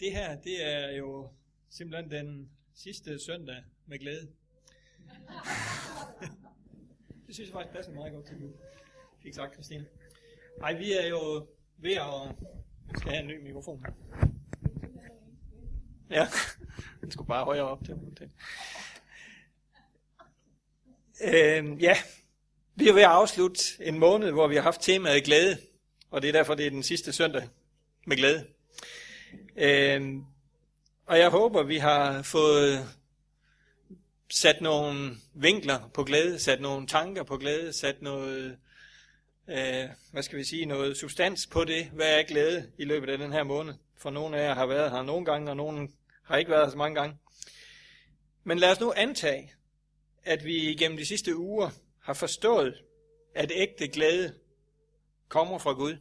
Det 0.00 0.12
her, 0.12 0.40
det 0.40 0.66
er 0.66 0.96
jo 0.96 1.28
simpelthen 1.70 2.10
den 2.10 2.50
sidste 2.74 3.18
søndag 3.18 3.64
med 3.86 3.98
glæde. 3.98 4.28
det 7.26 7.34
synes 7.34 7.48
jeg 7.48 7.52
faktisk 7.52 7.74
passer 7.74 7.92
meget 7.92 8.12
godt 8.12 8.26
til 8.26 8.36
nu. 8.36 8.52
fik 9.22 9.34
sagt, 9.34 9.54
Christine. 9.54 9.86
Nej, 10.58 10.72
vi 10.72 10.92
er 10.92 11.06
jo 11.06 11.46
ved 11.76 11.92
at... 11.92 12.36
Vi 12.88 12.98
skal 12.98 13.10
have 13.10 13.22
en 13.22 13.28
ny 13.28 13.42
mikrofon. 13.42 13.84
Ja, 16.10 16.28
den 17.00 17.10
skulle 17.10 17.28
bare 17.28 17.44
højere 17.44 17.64
op 17.64 17.84
til. 17.84 18.30
Øhm, 21.24 21.78
ja, 21.78 21.96
vi 22.74 22.88
er 22.88 22.92
ved 22.92 23.02
at 23.02 23.08
afslutte 23.08 23.62
en 23.80 23.98
måned, 23.98 24.30
hvor 24.30 24.48
vi 24.48 24.54
har 24.54 24.62
haft 24.62 24.80
temaet 24.80 25.24
glæde, 25.24 25.58
og 26.10 26.22
det 26.22 26.28
er 26.28 26.32
derfor, 26.32 26.54
det 26.54 26.66
er 26.66 26.70
den 26.70 26.82
sidste 26.82 27.12
søndag 27.12 27.48
med 28.06 28.16
glæde. 28.16 28.53
Øh, 29.56 30.16
og 31.06 31.18
jeg 31.18 31.30
håber, 31.30 31.62
vi 31.62 31.78
har 31.78 32.22
fået 32.22 32.88
sat 34.30 34.60
nogle 34.60 35.10
vinkler 35.34 35.88
på 35.94 36.04
glæde, 36.04 36.38
sat 36.38 36.60
nogle 36.60 36.86
tanker 36.86 37.22
på 37.22 37.36
glæde, 37.36 37.72
sat 37.72 38.02
noget, 38.02 38.58
øh, 39.48 39.88
hvad 40.12 40.22
skal 40.22 40.38
vi 40.38 40.44
sige, 40.44 40.66
noget 40.66 40.96
substans 40.96 41.46
på 41.46 41.64
det. 41.64 41.84
Hvad 41.84 42.18
er 42.18 42.22
glæde 42.22 42.70
i 42.78 42.84
løbet 42.84 43.08
af 43.10 43.18
den 43.18 43.32
her 43.32 43.42
måned? 43.42 43.74
For 43.96 44.10
nogle 44.10 44.36
af 44.38 44.48
jer 44.48 44.54
har 44.54 44.66
været 44.66 44.90
her 44.90 45.02
nogle 45.02 45.24
gange, 45.24 45.50
og 45.50 45.56
nogle 45.56 45.88
har 46.22 46.36
ikke 46.36 46.50
været 46.50 46.64
her 46.64 46.70
så 46.70 46.76
mange 46.76 47.00
gange. 47.00 47.18
Men 48.44 48.58
lad 48.58 48.70
os 48.70 48.80
nu 48.80 48.92
antage, 48.96 49.52
at 50.24 50.44
vi 50.44 50.70
igennem 50.70 50.98
de 50.98 51.06
sidste 51.06 51.36
uger 51.36 51.70
har 52.00 52.14
forstået, 52.14 52.82
at 53.34 53.52
ægte 53.54 53.88
glæde 53.88 54.34
kommer 55.28 55.58
fra 55.58 55.72
Gud. 55.72 55.96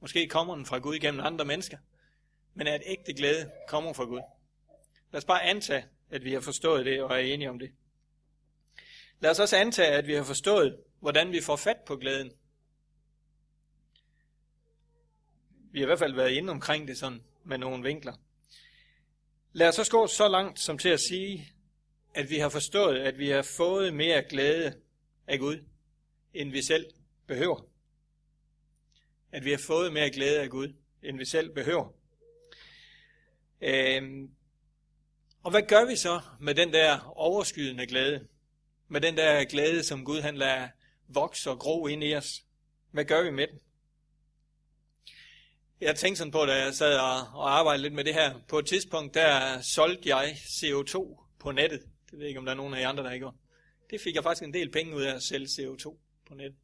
Måske 0.00 0.28
kommer 0.28 0.54
den 0.54 0.66
fra 0.66 0.78
Gud 0.78 0.98
gennem 0.98 1.20
andre 1.24 1.44
mennesker, 1.44 1.78
men 2.54 2.66
at 2.66 2.82
ægte 2.86 3.14
glæde 3.14 3.50
kommer 3.68 3.92
fra 3.92 4.04
Gud. 4.04 4.20
Lad 5.12 5.18
os 5.18 5.24
bare 5.24 5.42
antage, 5.42 5.84
at 6.10 6.24
vi 6.24 6.32
har 6.32 6.40
forstået 6.40 6.86
det 6.86 7.02
og 7.02 7.10
er 7.10 7.18
enige 7.18 7.50
om 7.50 7.58
det. 7.58 7.72
Lad 9.20 9.30
os 9.30 9.40
også 9.40 9.56
antage, 9.56 9.88
at 9.88 10.06
vi 10.06 10.14
har 10.14 10.24
forstået, 10.24 10.78
hvordan 11.00 11.32
vi 11.32 11.40
får 11.40 11.56
fat 11.56 11.78
på 11.86 11.96
glæden. 11.96 12.32
Vi 15.72 15.78
har 15.78 15.84
i 15.84 15.86
hvert 15.86 15.98
fald 15.98 16.14
været 16.14 16.30
inde 16.30 16.50
omkring 16.50 16.88
det 16.88 16.98
sådan 16.98 17.22
med 17.44 17.58
nogle 17.58 17.82
vinkler. 17.82 18.14
Lad 19.52 19.68
os 19.68 19.74
så 19.74 19.90
gå 19.90 20.06
så 20.06 20.28
langt 20.28 20.60
som 20.60 20.78
til 20.78 20.88
at 20.88 21.00
sige, 21.00 21.52
at 22.14 22.30
vi 22.30 22.38
har 22.38 22.48
forstået, 22.48 22.98
at 22.98 23.18
vi 23.18 23.28
har 23.28 23.42
fået 23.42 23.94
mere 23.94 24.22
glæde 24.22 24.74
af 25.26 25.38
Gud, 25.38 25.64
end 26.34 26.50
vi 26.50 26.62
selv 26.62 26.86
behøver. 27.26 27.62
At 29.32 29.44
vi 29.44 29.50
har 29.50 29.58
fået 29.66 29.92
mere 29.92 30.10
glæde 30.10 30.40
af 30.40 30.50
Gud, 30.50 30.74
end 31.02 31.18
vi 31.18 31.24
selv 31.24 31.54
behøver. 31.54 31.97
Øhm, 33.60 34.30
og 35.42 35.50
hvad 35.50 35.62
gør 35.62 35.84
vi 35.84 35.96
så 35.96 36.20
med 36.40 36.54
den 36.54 36.72
der 36.72 37.12
overskydende 37.16 37.86
glæde? 37.86 38.26
Med 38.88 39.00
den 39.00 39.16
der 39.16 39.44
glæde, 39.44 39.82
som 39.82 40.04
Gud 40.04 40.20
han 40.20 40.36
lader 40.36 40.68
vokse 41.08 41.50
og 41.50 41.58
gro 41.58 41.86
ind 41.86 42.04
i 42.04 42.14
os? 42.14 42.44
Hvad 42.90 43.04
gør 43.04 43.22
vi 43.22 43.30
med 43.30 43.46
den? 43.46 43.58
Jeg 45.80 45.96
tænkte 45.96 46.18
sådan 46.18 46.30
på, 46.30 46.44
da 46.44 46.64
jeg 46.64 46.74
sad 46.74 46.98
og, 46.98 47.16
og 47.16 47.58
arbejdede 47.58 47.82
lidt 47.82 47.94
med 47.94 48.04
det 48.04 48.14
her. 48.14 48.40
På 48.48 48.58
et 48.58 48.66
tidspunkt, 48.66 49.14
der 49.14 49.60
solgte 49.60 50.08
jeg 50.08 50.30
CO2 50.30 51.24
på 51.38 51.52
nettet. 51.52 51.80
Det 51.80 52.12
ved 52.12 52.20
jeg 52.20 52.28
ikke, 52.28 52.38
om 52.38 52.44
der 52.44 52.52
er 52.52 52.56
nogen 52.56 52.74
af 52.74 52.80
jer 52.80 52.88
andre, 52.88 53.02
der 53.02 53.10
har 53.10 53.18
gjort. 53.18 53.34
Det 53.90 54.00
fik 54.00 54.14
jeg 54.14 54.22
faktisk 54.22 54.42
en 54.42 54.54
del 54.54 54.70
penge 54.70 54.96
ud 54.96 55.02
af 55.02 55.14
at 55.14 55.22
sælge 55.22 55.46
CO2 55.46 55.96
på 56.28 56.34
nettet. 56.34 56.58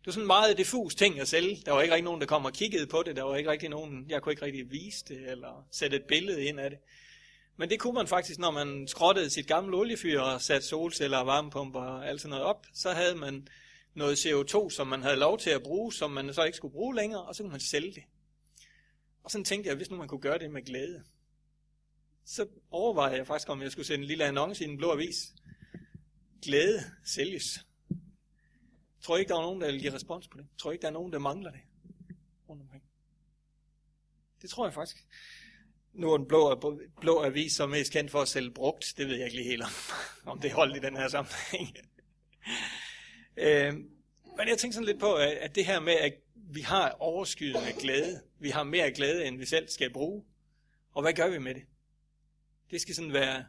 Det 0.00 0.06
var 0.06 0.12
sådan 0.12 0.22
en 0.22 0.26
meget 0.26 0.58
diffus 0.58 0.94
ting 0.94 1.20
at 1.20 1.28
sælge. 1.28 1.62
Der 1.66 1.72
var 1.72 1.82
ikke 1.82 1.94
rigtig 1.94 2.04
nogen, 2.04 2.20
der 2.20 2.26
kom 2.26 2.44
og 2.44 2.52
kiggede 2.52 2.86
på 2.86 3.02
det. 3.06 3.16
Der 3.16 3.22
var 3.22 3.36
ikke 3.36 3.50
rigtig 3.50 3.68
nogen, 3.68 4.06
jeg 4.08 4.22
kunne 4.22 4.32
ikke 4.32 4.44
rigtig 4.44 4.70
vise 4.70 5.04
det, 5.08 5.30
eller 5.30 5.66
sætte 5.72 5.96
et 5.96 6.04
billede 6.04 6.44
ind 6.44 6.60
af 6.60 6.70
det. 6.70 6.78
Men 7.56 7.70
det 7.70 7.80
kunne 7.80 7.94
man 7.94 8.06
faktisk, 8.06 8.38
når 8.38 8.50
man 8.50 8.88
skrottede 8.88 9.30
sit 9.30 9.46
gamle 9.46 9.76
oliefyr 9.76 10.20
og 10.20 10.40
satte 10.40 10.66
solceller 10.66 11.18
og 11.18 11.26
varmepumper 11.26 11.80
og 11.80 12.08
alt 12.08 12.20
sådan 12.20 12.30
noget 12.30 12.44
op, 12.44 12.66
så 12.74 12.90
havde 12.90 13.14
man 13.14 13.48
noget 13.94 14.26
CO2, 14.26 14.70
som 14.70 14.86
man 14.86 15.02
havde 15.02 15.16
lov 15.16 15.38
til 15.38 15.50
at 15.50 15.62
bruge, 15.62 15.92
som 15.92 16.10
man 16.10 16.34
så 16.34 16.44
ikke 16.44 16.56
skulle 16.56 16.72
bruge 16.72 16.96
længere, 16.96 17.22
og 17.22 17.34
så 17.34 17.42
kunne 17.42 17.52
man 17.52 17.60
sælge 17.60 17.94
det. 17.94 18.02
Og 19.24 19.30
sådan 19.30 19.44
tænkte 19.44 19.68
jeg, 19.68 19.76
hvis 19.76 19.90
nu 19.90 19.96
man 19.96 20.08
kunne 20.08 20.20
gøre 20.20 20.38
det 20.38 20.50
med 20.50 20.62
glæde, 20.62 21.04
så 22.24 22.46
overvejede 22.70 23.16
jeg 23.16 23.26
faktisk, 23.26 23.48
om 23.48 23.62
jeg 23.62 23.72
skulle 23.72 23.86
sende 23.86 24.02
en 24.02 24.08
lille 24.08 24.24
annonce 24.24 24.64
i 24.64 24.68
en 24.68 24.76
blå 24.76 24.92
avis. 24.92 25.34
Glæde 26.42 26.80
sælges. 27.04 27.66
Tror 29.02 29.14
tror 29.14 29.18
ikke, 29.18 29.28
der 29.28 29.36
er 29.36 29.42
nogen, 29.42 29.60
der 29.60 29.66
vil 29.66 29.80
give 29.80 29.94
respons 29.94 30.28
på 30.28 30.38
det. 30.38 30.46
Tror 30.58 30.70
I 30.70 30.74
ikke, 30.74 30.82
der 30.82 30.88
er 30.88 30.92
nogen, 30.92 31.12
der 31.12 31.18
mangler 31.18 31.50
det 31.50 31.60
rundt 32.48 32.62
omkring. 32.62 32.82
Det 34.42 34.50
tror 34.50 34.66
jeg 34.66 34.74
faktisk. 34.74 35.06
Nu 35.92 36.12
er 36.12 36.16
den 36.16 36.26
blå, 36.26 36.60
blå 37.00 37.22
avis 37.22 37.52
som 37.52 37.70
mest 37.70 37.92
kendt 37.92 38.10
for 38.10 38.20
at 38.20 38.28
sælge 38.28 38.50
brugt. 38.50 38.94
Det 38.96 39.06
ved 39.06 39.16
jeg 39.16 39.24
ikke 39.24 39.36
lige 39.36 39.48
helt 39.48 39.62
om, 39.62 39.70
om 40.32 40.40
det 40.40 40.52
holdt 40.52 40.76
i 40.76 40.80
den 40.80 40.96
her 40.96 41.08
sammenhæng. 41.08 41.76
øh, 43.36 43.74
men 44.36 44.48
jeg 44.48 44.58
tænker 44.58 44.74
sådan 44.74 44.86
lidt 44.86 45.00
på, 45.00 45.14
at 45.14 45.54
det 45.54 45.66
her 45.66 45.80
med, 45.80 45.92
at 45.94 46.14
vi 46.34 46.60
har 46.60 46.90
overskydende 46.90 47.72
glæde. 47.80 48.20
Vi 48.38 48.50
har 48.50 48.62
mere 48.62 48.92
glæde, 48.92 49.24
end 49.24 49.38
vi 49.38 49.46
selv 49.46 49.68
skal 49.68 49.92
bruge. 49.92 50.24
Og 50.92 51.02
hvad 51.02 51.12
gør 51.12 51.28
vi 51.28 51.38
med 51.38 51.54
det? 51.54 51.62
Det 52.70 52.80
skal 52.80 52.94
sådan 52.94 53.12
være, 53.12 53.44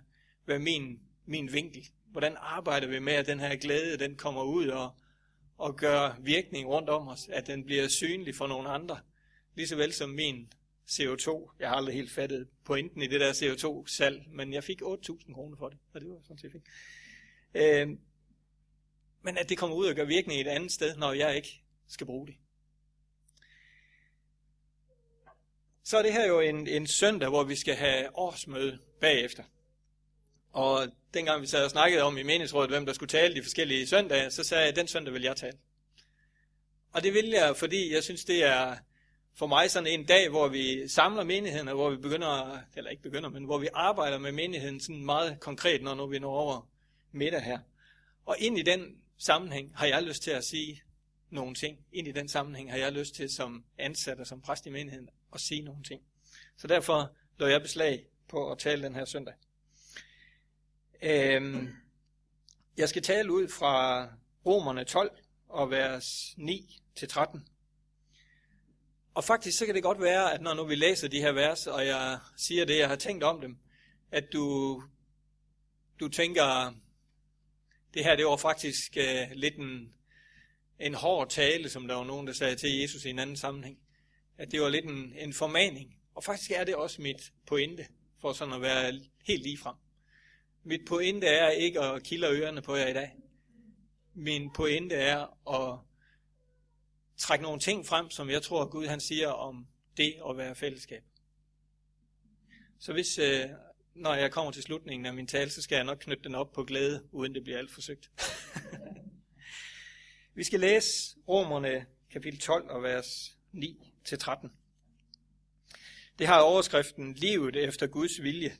være 0.45 0.59
min, 0.59 0.99
min 1.25 1.53
vinkel. 1.53 1.89
Hvordan 2.11 2.37
arbejder 2.37 2.87
vi 2.87 2.99
med, 2.99 3.13
at 3.13 3.27
den 3.27 3.39
her 3.39 3.55
glæde, 3.55 3.97
den 3.97 4.15
kommer 4.15 4.43
ud 4.43 4.67
og, 4.67 4.95
og 5.61 5.75
gøre 5.75 6.15
virkning 6.19 6.67
rundt 6.67 6.89
om 6.89 7.07
os, 7.07 7.27
at 7.27 7.47
den 7.47 7.63
bliver 7.63 7.87
synlig 7.87 8.35
for 8.35 8.47
nogle 8.47 8.69
andre. 8.69 8.99
Ligeså 9.55 9.75
vel 9.75 9.93
som 9.93 10.09
min 10.09 10.53
CO2. 10.89 11.55
Jeg 11.59 11.69
har 11.69 11.75
aldrig 11.75 11.95
helt 11.95 12.11
fattet 12.11 12.47
pointen 12.65 13.01
i 13.01 13.07
det 13.07 13.19
der 13.19 13.33
CO2-salg, 13.33 14.23
men 14.27 14.53
jeg 14.53 14.63
fik 14.63 14.81
8.000 14.81 15.33
kroner 15.33 15.57
for 15.57 15.69
det, 15.69 15.77
og 15.93 16.01
det 16.01 16.09
var 16.09 16.17
sådan 16.21 16.37
set 16.37 16.51
fint. 16.51 16.65
Øh, 17.53 17.87
men 19.21 19.37
at 19.37 19.49
det 19.49 19.57
kommer 19.57 19.75
ud 19.75 19.85
og 19.85 19.95
gør 19.95 20.05
virkning 20.05 20.41
et 20.41 20.47
andet 20.47 20.71
sted, 20.71 20.95
når 20.95 21.13
jeg 21.13 21.35
ikke 21.35 21.63
skal 21.87 22.05
bruge 22.05 22.27
det. 22.27 22.35
Så 25.83 25.97
er 25.97 26.01
det 26.01 26.13
her 26.13 26.27
jo 26.27 26.39
en, 26.39 26.67
en 26.67 26.87
søndag, 26.87 27.29
hvor 27.29 27.43
vi 27.43 27.55
skal 27.55 27.75
have 27.75 28.17
årsmøde 28.17 28.79
bagefter. 28.99 29.43
Og 30.51 30.87
dengang 31.13 31.41
vi 31.41 31.47
sad 31.47 31.65
og 31.65 31.71
snakkede 31.71 32.01
om 32.01 32.17
i 32.17 32.23
menighedsrådet, 32.23 32.69
hvem 32.69 32.85
der 32.85 32.93
skulle 32.93 33.09
tale 33.09 33.35
de 33.35 33.43
forskellige 33.43 33.87
søndage, 33.87 34.31
så 34.31 34.43
sagde 34.43 34.61
jeg, 34.61 34.69
at 34.69 34.75
den 34.75 34.87
søndag 34.87 35.13
vil 35.13 35.21
jeg 35.21 35.35
tale. 35.35 35.57
Og 36.93 37.03
det 37.03 37.13
vil 37.13 37.29
jeg, 37.29 37.57
fordi 37.57 37.93
jeg 37.93 38.03
synes, 38.03 38.25
det 38.25 38.43
er 38.43 38.75
for 39.33 39.47
mig 39.47 39.71
sådan 39.71 39.87
en 39.87 40.05
dag, 40.05 40.29
hvor 40.29 40.47
vi 40.47 40.87
samler 40.87 41.23
menigheden, 41.23 41.67
og 41.67 41.75
hvor 41.75 41.89
vi 41.89 41.97
begynder, 41.97 42.59
eller 42.75 42.89
ikke 42.89 43.03
begynder, 43.03 43.29
men 43.29 43.43
hvor 43.43 43.57
vi 43.57 43.67
arbejder 43.73 44.17
med 44.17 44.31
menigheden 44.31 44.79
sådan 44.79 45.05
meget 45.05 45.39
konkret, 45.39 45.83
når 45.83 45.95
nu 45.95 46.07
vi 46.07 46.19
når 46.19 46.33
over 46.33 46.69
middag 47.11 47.41
her. 47.41 47.59
Og 48.25 48.35
ind 48.39 48.59
i 48.59 48.61
den 48.61 48.95
sammenhæng 49.17 49.71
har 49.75 49.85
jeg 49.85 50.03
lyst 50.03 50.23
til 50.23 50.31
at 50.31 50.43
sige 50.43 50.81
nogle 51.29 51.55
ting. 51.55 51.77
Ind 51.91 52.07
i 52.07 52.11
den 52.11 52.27
sammenhæng 52.27 52.71
har 52.71 52.77
jeg 52.77 52.91
lyst 52.91 53.15
til 53.15 53.29
som 53.29 53.63
ansat 53.77 54.19
og 54.19 54.27
som 54.27 54.41
præst 54.41 54.65
i 54.65 54.69
menigheden 54.69 55.09
at 55.33 55.41
sige 55.41 55.61
nogle 55.61 55.83
ting. 55.83 56.01
Så 56.57 56.67
derfor 56.67 57.11
lå 57.39 57.47
jeg 57.47 57.61
beslag 57.61 58.05
på 58.27 58.51
at 58.51 58.57
tale 58.57 58.83
den 58.83 58.95
her 58.95 59.05
søndag. 59.05 59.33
Øhm, 61.03 61.69
jeg 62.77 62.89
skal 62.89 63.01
tale 63.01 63.31
ud 63.31 63.47
fra 63.47 64.07
Romerne 64.45 64.83
12 64.83 65.11
og 65.49 65.71
vers 65.71 66.33
9 66.37 66.81
til 66.95 67.07
13. 67.07 67.47
Og 69.13 69.23
faktisk 69.23 69.57
så 69.57 69.65
kan 69.65 69.75
det 69.75 69.83
godt 69.83 70.01
være, 70.01 70.33
at 70.33 70.41
når 70.41 70.53
nu 70.53 70.65
vi 70.65 70.75
læser 70.75 71.07
de 71.07 71.21
her 71.21 71.31
vers, 71.31 71.67
og 71.67 71.85
jeg 71.85 72.19
siger 72.37 72.65
det, 72.65 72.77
jeg 72.77 72.89
har 72.89 72.95
tænkt 72.95 73.23
om 73.23 73.41
dem, 73.41 73.57
at 74.11 74.33
du, 74.33 74.83
du 75.99 76.07
tænker, 76.07 76.73
det 77.93 78.03
her 78.03 78.15
det 78.15 78.25
var 78.25 78.37
faktisk 78.37 78.97
uh, 78.97 79.31
lidt 79.31 79.55
en, 79.55 79.93
en 80.79 80.93
hård 80.93 81.29
tale, 81.29 81.69
som 81.69 81.87
der 81.87 81.95
var 81.95 82.03
nogen, 82.03 82.27
der 82.27 82.33
sagde 82.33 82.55
til 82.55 82.79
Jesus 82.79 83.05
i 83.05 83.09
en 83.09 83.19
anden 83.19 83.37
sammenhæng. 83.37 83.77
At 84.37 84.51
det 84.51 84.61
var 84.61 84.69
lidt 84.69 84.85
en, 84.85 85.13
en 85.17 85.33
formaning. 85.33 85.97
Og 86.15 86.23
faktisk 86.23 86.51
er 86.51 86.63
det 86.63 86.75
også 86.75 87.01
mit 87.01 87.31
pointe, 87.47 87.87
for 88.21 88.33
sådan 88.33 88.53
at 88.53 88.61
være 88.61 89.01
helt 89.23 89.43
lige 89.43 89.57
frem. 89.57 89.75
Mit 90.63 90.81
pointe 90.87 91.27
er 91.27 91.49
ikke 91.49 91.81
at 91.81 92.03
kilde 92.03 92.27
ørerne 92.27 92.61
på 92.61 92.75
jer 92.75 92.87
i 92.87 92.93
dag. 92.93 93.15
Min 94.13 94.53
pointe 94.53 94.95
er 94.95 95.49
at 95.49 95.79
trække 97.17 97.43
nogle 97.43 97.59
ting 97.59 97.85
frem, 97.85 98.09
som 98.09 98.29
jeg 98.29 98.41
tror, 98.41 98.69
Gud 98.69 98.87
han 98.87 98.99
siger 98.99 99.29
om 99.29 99.67
det 99.97 100.15
at 100.29 100.37
være 100.37 100.55
fællesskab. 100.55 101.03
Så 102.79 102.93
hvis, 102.93 103.17
øh, 103.17 103.49
når 103.95 104.13
jeg 104.13 104.31
kommer 104.31 104.51
til 104.51 104.63
slutningen 104.63 105.05
af 105.05 105.13
min 105.13 105.27
tale, 105.27 105.49
så 105.49 105.61
skal 105.61 105.75
jeg 105.75 105.83
nok 105.83 105.97
knytte 105.97 106.23
den 106.23 106.35
op 106.35 106.51
på 106.51 106.63
glæde, 106.63 107.07
uden 107.11 107.35
det 107.35 107.43
bliver 107.43 107.57
alt 107.57 107.71
forsøgt. 107.71 108.11
Vi 110.35 110.43
skal 110.43 110.59
læse 110.59 111.15
Romerne 111.27 111.85
kapitel 112.11 112.39
12 112.39 112.69
og 112.69 112.83
vers 112.83 113.37
9-13. 113.53 114.47
Det 116.19 116.27
har 116.27 116.39
overskriften 116.39 117.13
Livet 117.13 117.55
efter 117.55 117.87
Guds 117.87 118.23
vilje. 118.23 118.57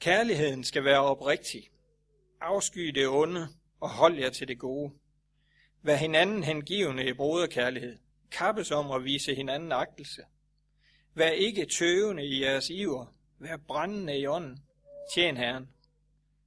Kærligheden 0.00 0.64
skal 0.64 0.84
være 0.84 1.00
oprigtig. 1.00 1.70
Afsky 2.40 2.88
det 2.88 3.08
onde 3.08 3.48
og 3.80 3.90
hold 3.90 4.18
jer 4.18 4.30
til 4.30 4.48
det 4.48 4.58
gode. 4.58 4.92
Vær 5.82 5.96
hinanden 5.96 6.42
hengivende 6.42 7.08
i 7.08 7.12
broderkærlighed. 7.12 7.98
Kappes 8.30 8.70
om 8.70 8.90
at 8.90 9.04
vise 9.04 9.34
hinanden 9.34 9.72
agtelse. 9.72 10.22
Vær 11.14 11.28
ikke 11.28 11.66
tøvende 11.66 12.24
i 12.24 12.42
jeres 12.42 12.70
iver. 12.70 13.06
Vær 13.38 13.56
brændende 13.56 14.18
i 14.18 14.26
ånden. 14.26 14.58
Tjen 15.14 15.36
Herren. 15.36 15.68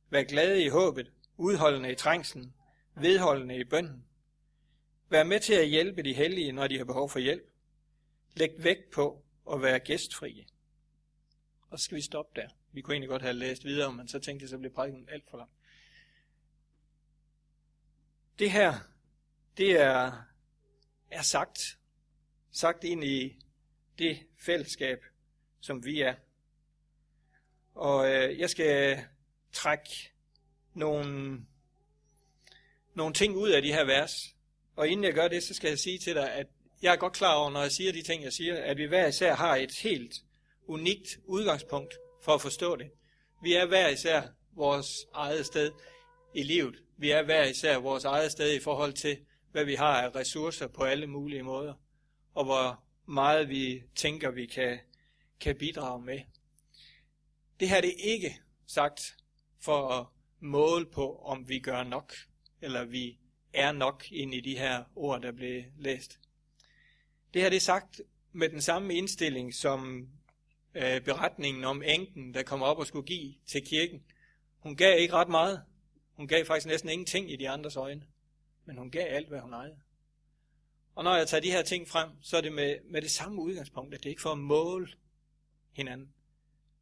Vær 0.09 0.23
glade 0.23 0.63
i 0.63 0.67
håbet. 0.67 1.11
Udholdende 1.37 1.91
i 1.91 1.95
trængslen. 1.95 2.53
Vedholdende 2.95 3.57
i 3.57 3.63
bønden. 3.63 4.05
Vær 5.09 5.23
med 5.23 5.39
til 5.39 5.53
at 5.53 5.67
hjælpe 5.67 6.03
de 6.03 6.13
hellige, 6.13 6.51
når 6.51 6.67
de 6.67 6.77
har 6.77 6.85
behov 6.85 7.09
for 7.09 7.19
hjælp. 7.19 7.51
Læg 8.35 8.49
vægt 8.57 8.91
på 8.91 9.23
at 9.53 9.61
være 9.61 9.79
gæstfrie. 9.79 10.45
Og 11.69 11.79
så 11.79 11.85
skal 11.85 11.95
vi 11.95 12.01
stoppe 12.01 12.41
der. 12.41 12.47
Vi 12.71 12.81
kunne 12.81 12.93
egentlig 12.93 13.09
godt 13.09 13.21
have 13.21 13.33
læst 13.33 13.65
videre, 13.65 13.93
men 13.93 14.07
så 14.07 14.19
tænkte 14.19 14.43
jeg, 14.43 14.49
så 14.49 14.57
blev 14.57 14.71
prædiken 14.71 15.09
alt 15.11 15.29
for 15.29 15.37
lang. 15.37 15.49
Det 18.39 18.51
her, 18.51 18.73
det 19.57 19.71
er, 19.71 20.11
er 21.11 21.21
sagt, 21.21 21.77
sagt 22.51 22.83
ind 22.83 23.03
i 23.03 23.35
det 23.97 24.19
fællesskab, 24.37 24.99
som 25.59 25.85
vi 25.85 26.01
er. 26.01 26.15
Og 27.73 28.11
øh, 28.11 28.39
jeg 28.39 28.49
skal 28.49 29.03
trække 29.51 30.11
nogle, 30.73 31.45
nogle 32.93 33.13
ting 33.13 33.35
ud 33.35 33.49
af 33.49 33.61
de 33.61 33.73
her 33.73 33.83
vers. 33.83 34.35
Og 34.75 34.87
inden 34.87 35.03
jeg 35.03 35.13
gør 35.13 35.27
det, 35.27 35.43
så 35.43 35.53
skal 35.53 35.69
jeg 35.69 35.79
sige 35.79 35.99
til 35.99 36.15
dig, 36.15 36.33
at 36.33 36.47
jeg 36.81 36.93
er 36.93 36.97
godt 36.97 37.13
klar 37.13 37.35
over, 37.35 37.49
når 37.49 37.61
jeg 37.61 37.71
siger 37.71 37.91
de 37.91 38.01
ting, 38.01 38.23
jeg 38.23 38.33
siger, 38.33 38.63
at 38.63 38.77
vi 38.77 38.85
hver 38.85 39.07
især 39.07 39.35
har 39.35 39.55
et 39.55 39.71
helt 39.83 40.13
unikt 40.67 41.19
udgangspunkt 41.25 41.93
for 42.21 42.33
at 42.33 42.41
forstå 42.41 42.75
det. 42.75 42.91
Vi 43.43 43.53
er 43.53 43.65
hver 43.65 43.87
især 43.87 44.21
vores 44.55 45.05
eget 45.13 45.45
sted 45.45 45.71
i 46.35 46.43
livet. 46.43 46.83
Vi 46.97 47.11
er 47.11 47.23
hver 47.23 47.45
især 47.45 47.77
vores 47.77 48.05
eget 48.05 48.31
sted 48.31 48.53
i 48.53 48.59
forhold 48.59 48.93
til, 48.93 49.17
hvad 49.51 49.65
vi 49.65 49.75
har 49.75 50.01
af 50.01 50.15
ressourcer 50.15 50.67
på 50.67 50.83
alle 50.83 51.07
mulige 51.07 51.43
måder, 51.43 51.73
og 52.33 52.45
hvor 52.45 52.83
meget 53.05 53.49
vi 53.49 53.83
tænker, 53.95 54.31
vi 54.31 54.45
kan, 54.45 54.79
kan 55.39 55.55
bidrage 55.57 56.01
med. 56.01 56.19
Det 57.59 57.69
her 57.69 57.81
det 57.81 57.89
er 57.89 58.11
ikke 58.13 58.39
sagt 58.67 59.15
for 59.61 59.87
at 59.87 60.05
måle 60.39 60.85
på, 60.85 61.15
om 61.15 61.49
vi 61.49 61.59
gør 61.59 61.83
nok, 61.83 62.13
eller 62.61 62.85
vi 62.85 63.17
er 63.53 63.71
nok 63.71 64.11
ind 64.11 64.33
i 64.33 64.41
de 64.41 64.57
her 64.57 64.83
ord, 64.95 65.21
der 65.21 65.31
blev 65.31 65.63
læst. 65.77 66.19
Det 67.33 67.41
her 67.41 67.49
det 67.49 67.55
er 67.55 67.61
sagt 67.61 68.01
med 68.31 68.49
den 68.49 68.61
samme 68.61 68.93
indstilling, 68.93 69.53
som 69.53 70.09
øh, 70.79 71.01
beretningen 71.01 71.63
om 71.63 71.83
enken, 71.83 72.33
der 72.33 72.43
kom 72.43 72.61
op 72.61 72.77
og 72.77 72.87
skulle 72.87 73.05
give 73.05 73.33
til 73.45 73.65
kirken. 73.65 74.03
Hun 74.59 74.75
gav 74.75 74.99
ikke 74.99 75.13
ret 75.13 75.29
meget. 75.29 75.63
Hun 76.13 76.27
gav 76.27 76.45
faktisk 76.45 76.67
næsten 76.67 76.89
ingenting 76.89 77.31
i 77.31 77.35
de 77.35 77.49
andres 77.49 77.75
øjne. 77.75 78.03
Men 78.65 78.77
hun 78.77 78.91
gav 78.91 79.05
alt, 79.09 79.27
hvad 79.27 79.39
hun 79.39 79.53
ejede. 79.53 79.79
Og 80.95 81.03
når 81.03 81.15
jeg 81.15 81.27
tager 81.27 81.41
de 81.41 81.51
her 81.51 81.61
ting 81.61 81.87
frem, 81.87 82.09
så 82.21 82.37
er 82.37 82.41
det 82.41 82.53
med, 82.53 82.75
med 82.83 83.01
det 83.01 83.11
samme 83.11 83.41
udgangspunkt, 83.41 83.95
at 83.95 84.03
det 84.03 84.09
ikke 84.09 84.21
for 84.21 84.31
at 84.31 84.37
måle 84.37 84.87
hinanden, 85.71 86.13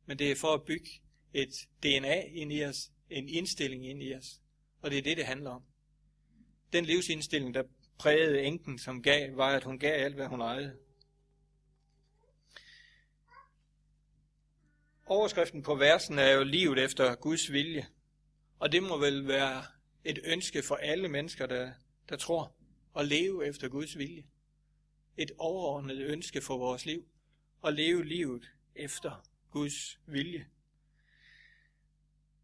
men 0.06 0.20
det 0.20 0.32
er 0.32 0.36
for 0.36 0.54
at 0.54 0.64
bygge 0.64 0.90
et 1.34 1.68
DNA 1.84 2.22
ind 2.22 2.54
i 2.54 2.64
os, 2.64 2.92
en 3.10 3.30
indstilling 3.30 3.90
ind 3.90 4.04
i 4.04 4.16
os. 4.16 4.42
Og 4.82 4.92
det 4.92 4.98
er 4.98 5.02
det, 5.02 5.18
det 5.18 5.26
handler 5.26 5.50
om. 5.50 5.64
Den 6.74 6.86
livsindstilling, 6.86 7.54
der 7.54 7.64
prægede 8.00 8.42
enken, 8.42 8.80
som 8.80 9.02
gav, 9.02 9.38
var, 9.38 9.56
at 9.56 9.64
hun 9.64 9.80
gav 9.80 10.04
alt, 10.04 10.16
hvad 10.16 10.28
hun 10.28 10.42
ejede. 10.42 10.78
Overskriften 15.09 15.63
på 15.63 15.75
versen 15.75 16.19
er 16.19 16.31
jo 16.31 16.44
livet 16.44 16.80
efter 16.80 17.15
Guds 17.15 17.51
vilje. 17.51 17.88
Og 18.59 18.71
det 18.71 18.83
må 18.83 18.98
vel 18.98 19.27
være 19.27 19.65
et 20.04 20.19
ønske 20.24 20.63
for 20.63 20.75
alle 20.75 21.07
mennesker, 21.07 21.45
der, 21.45 21.71
der 22.09 22.18
tror, 22.18 22.56
at 22.98 23.07
leve 23.07 23.48
efter 23.48 23.69
Guds 23.69 23.98
vilje. 23.98 24.24
Et 25.18 25.31
overordnet 25.38 25.98
ønske 25.98 26.42
for 26.42 26.57
vores 26.57 26.86
liv. 26.86 27.06
At 27.63 27.74
leve 27.74 28.06
livet 28.06 28.51
efter 28.75 29.24
Guds 29.51 30.00
vilje. 30.06 30.48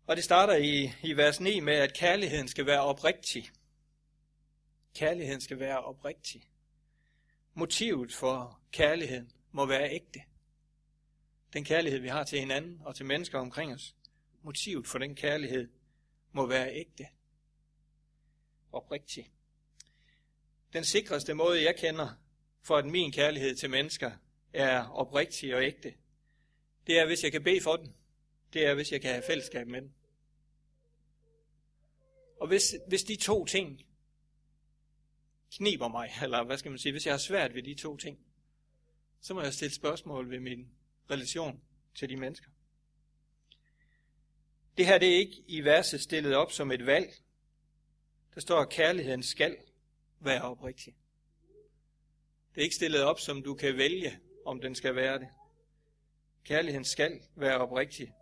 Og 0.07 0.15
det 0.15 0.23
starter 0.23 0.55
i, 0.55 0.91
i 1.03 1.13
vers 1.13 1.39
9 1.39 1.59
med, 1.59 1.73
at 1.73 1.93
kærligheden 1.93 2.47
skal 2.47 2.65
være 2.65 2.81
oprigtig. 2.81 3.49
Kærligheden 4.95 5.41
skal 5.41 5.59
være 5.59 5.83
oprigtig. 5.83 6.49
Motivet 7.53 8.13
for 8.13 8.59
kærligheden 8.71 9.31
må 9.51 9.65
være 9.65 9.91
ægte. 9.91 10.19
Den 11.53 11.65
kærlighed, 11.65 11.99
vi 11.99 12.07
har 12.07 12.23
til 12.23 12.39
hinanden 12.39 12.81
og 12.81 12.95
til 12.95 13.05
mennesker 13.05 13.39
omkring 13.39 13.73
os. 13.73 13.95
Motivet 14.41 14.87
for 14.87 14.99
den 14.99 15.15
kærlighed 15.15 15.69
må 16.31 16.45
være 16.45 16.75
ægte. 16.75 17.07
Oprigtig. 18.71 19.31
Den 20.73 20.83
sikreste 20.83 21.33
måde, 21.33 21.63
jeg 21.63 21.75
kender 21.75 22.09
for, 22.61 22.77
at 22.77 22.85
min 22.85 23.11
kærlighed 23.11 23.55
til 23.55 23.69
mennesker 23.69 24.11
er 24.53 24.89
oprigtig 24.89 25.55
og 25.55 25.63
ægte, 25.63 25.93
det 26.87 26.99
er, 26.99 27.05
hvis 27.05 27.23
jeg 27.23 27.31
kan 27.31 27.43
bede 27.43 27.61
for 27.61 27.75
den. 27.75 27.95
Det 28.53 28.65
er, 28.65 28.73
hvis 28.73 28.91
jeg 28.91 29.01
kan 29.01 29.11
have 29.11 29.23
fællesskab 29.27 29.67
med 29.67 29.81
den. 29.81 29.93
Og 32.39 32.47
hvis, 32.47 32.75
hvis 32.87 33.03
de 33.03 33.15
to 33.15 33.45
ting 33.45 33.81
kniber 35.57 35.87
mig, 35.87 36.09
eller 36.23 36.43
hvad 36.43 36.57
skal 36.57 36.71
man 36.71 36.79
sige, 36.79 36.91
hvis 36.91 37.05
jeg 37.05 37.13
har 37.13 37.19
svært 37.19 37.53
ved 37.53 37.63
de 37.63 37.75
to 37.75 37.97
ting, 37.97 38.19
så 39.21 39.33
må 39.33 39.41
jeg 39.41 39.53
stille 39.53 39.73
spørgsmål 39.73 40.29
ved 40.29 40.39
min 40.39 40.71
relation 41.09 41.61
til 41.95 42.09
de 42.09 42.17
mennesker. 42.17 42.49
Det 44.77 44.85
her 44.85 44.97
det 44.97 45.13
er 45.13 45.17
ikke 45.17 45.43
i 45.47 45.61
verset 45.61 46.01
stillet 46.01 46.35
op 46.35 46.51
som 46.51 46.71
et 46.71 46.85
valg. 46.85 47.13
Der 48.35 48.41
står, 48.41 48.59
at 48.59 48.69
kærligheden 48.69 49.23
skal 49.23 49.57
være 50.19 50.41
oprigtig. 50.41 50.95
Det 52.55 52.61
er 52.61 52.63
ikke 52.63 52.75
stillet 52.75 53.03
op, 53.03 53.19
som 53.19 53.43
du 53.43 53.55
kan 53.55 53.77
vælge, 53.77 54.19
om 54.45 54.61
den 54.61 54.75
skal 54.75 54.95
være 54.95 55.19
det. 55.19 55.27
Kærligheden 56.43 56.85
skal 56.85 57.21
være 57.35 57.57
oprigtig. 57.57 58.13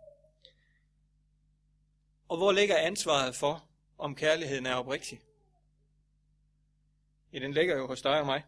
Og 2.28 2.36
hvor 2.36 2.52
ligger 2.52 2.76
ansvaret 2.76 3.36
for, 3.36 3.68
om 3.98 4.14
kærligheden 4.14 4.66
er 4.66 4.74
oprigtig? 4.74 5.20
Ja, 7.32 7.38
den 7.38 7.52
ligger 7.52 7.76
jo 7.76 7.86
hos 7.86 8.02
dig 8.02 8.20
og 8.20 8.26
mig. 8.26 8.44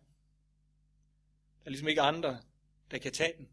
Der 1.58 1.66
er 1.66 1.70
ligesom 1.70 1.88
ikke 1.88 2.00
andre, 2.00 2.42
der 2.90 2.98
kan 2.98 3.12
tage 3.12 3.36
den. 3.38 3.48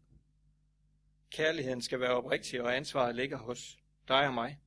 Kærligheden 1.32 1.82
skal 1.82 2.00
være 2.00 2.10
oprigtig, 2.10 2.62
og 2.62 2.76
ansvaret 2.76 3.16
ligger 3.16 3.38
hos 3.38 3.78
dig 4.08 4.26
og 4.26 4.34
mig. 4.34 4.58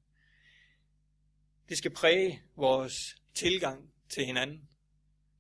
Det 1.70 1.78
skal 1.78 1.94
præge 1.94 2.44
vores 2.56 3.16
tilgang 3.34 3.94
til 4.10 4.26
hinanden. 4.26 4.70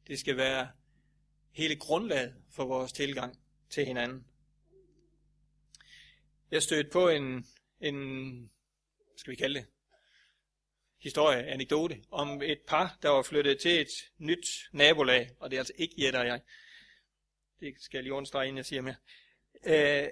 Det 0.07 0.19
skal 0.19 0.38
være 0.38 0.72
hele 1.51 1.75
grundlaget 1.75 2.36
for 2.51 2.66
vores 2.66 2.92
tilgang 2.92 3.39
til 3.69 3.86
hinanden. 3.86 4.27
Jeg 6.51 6.63
stødte 6.63 6.89
på 6.89 7.10
en, 7.10 7.45
en 7.79 8.51
skal 9.17 9.32
vi 9.32 9.36
kalde 9.36 9.60
det, 9.60 9.67
historie, 11.01 11.44
anekdote, 11.44 12.03
om 12.12 12.41
et 12.41 12.62
par, 12.67 12.98
der 13.01 13.10
var 13.10 13.22
flyttet 13.22 13.60
til 13.60 13.82
et 13.82 14.12
nyt 14.17 14.48
nabolag, 14.72 15.29
og 15.39 15.51
det 15.51 15.58
er 15.58 15.62
altså 15.62 15.74
ikke 15.77 16.05
Jette 16.05 16.17
og 16.17 16.25
jeg. 16.25 16.41
Det 17.60 17.75
skal 17.79 17.98
jeg 17.98 18.03
lige 18.03 18.13
understrege, 18.13 18.48
inden 18.48 18.58
jeg 18.58 18.65
siger 18.65 18.82
mere. 18.82 18.96
Øh, 19.65 20.10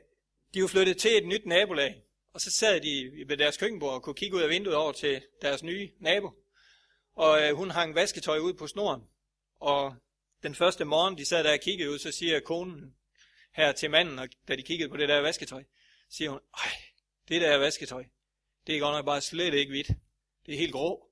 de 0.53 0.61
var 0.61 0.67
flyttet 0.67 0.97
til 0.97 1.17
et 1.17 1.27
nyt 1.27 1.45
nabolag, 1.45 2.03
og 2.33 2.41
så 2.41 2.51
sad 2.51 2.81
de 2.81 3.23
ved 3.27 3.37
deres 3.37 3.57
køkkenbord 3.57 3.93
og 3.93 4.03
kunne 4.03 4.15
kigge 4.15 4.37
ud 4.37 4.41
af 4.41 4.49
vinduet 4.49 4.75
over 4.75 4.91
til 4.91 5.21
deres 5.41 5.63
nye 5.63 5.91
nabo. 5.99 6.31
Og 7.15 7.41
øh, 7.41 7.55
hun 7.55 7.69
hang 7.69 7.95
vasketøj 7.95 8.37
ud 8.37 8.53
på 8.53 8.67
snoren. 8.67 9.01
Og 9.55 9.95
den 10.43 10.55
første 10.55 10.85
morgen, 10.85 11.17
de 11.17 11.25
sad 11.25 11.43
der 11.43 11.53
og 11.53 11.59
kiggede 11.59 11.91
ud, 11.91 11.99
så 11.99 12.11
siger 12.11 12.39
konen 12.39 12.95
her 13.53 13.71
til 13.71 13.89
manden, 13.89 14.19
og 14.19 14.29
da 14.47 14.55
de 14.55 14.63
kiggede 14.63 14.89
på 14.89 14.97
det 14.97 15.09
der 15.09 15.19
vasketøj, 15.19 15.63
siger 16.09 16.29
hun, 16.29 16.39
ej, 16.53 16.71
det 17.29 17.41
der 17.41 17.57
vasketøj, 17.57 18.05
det 18.67 18.75
er 18.75 18.79
godt 18.79 18.95
nok 18.95 19.05
bare 19.05 19.21
slet 19.21 19.53
ikke 19.53 19.71
hvidt. 19.71 19.87
Det 20.45 20.53
er 20.53 20.57
helt 20.57 20.71
grå. 20.71 21.09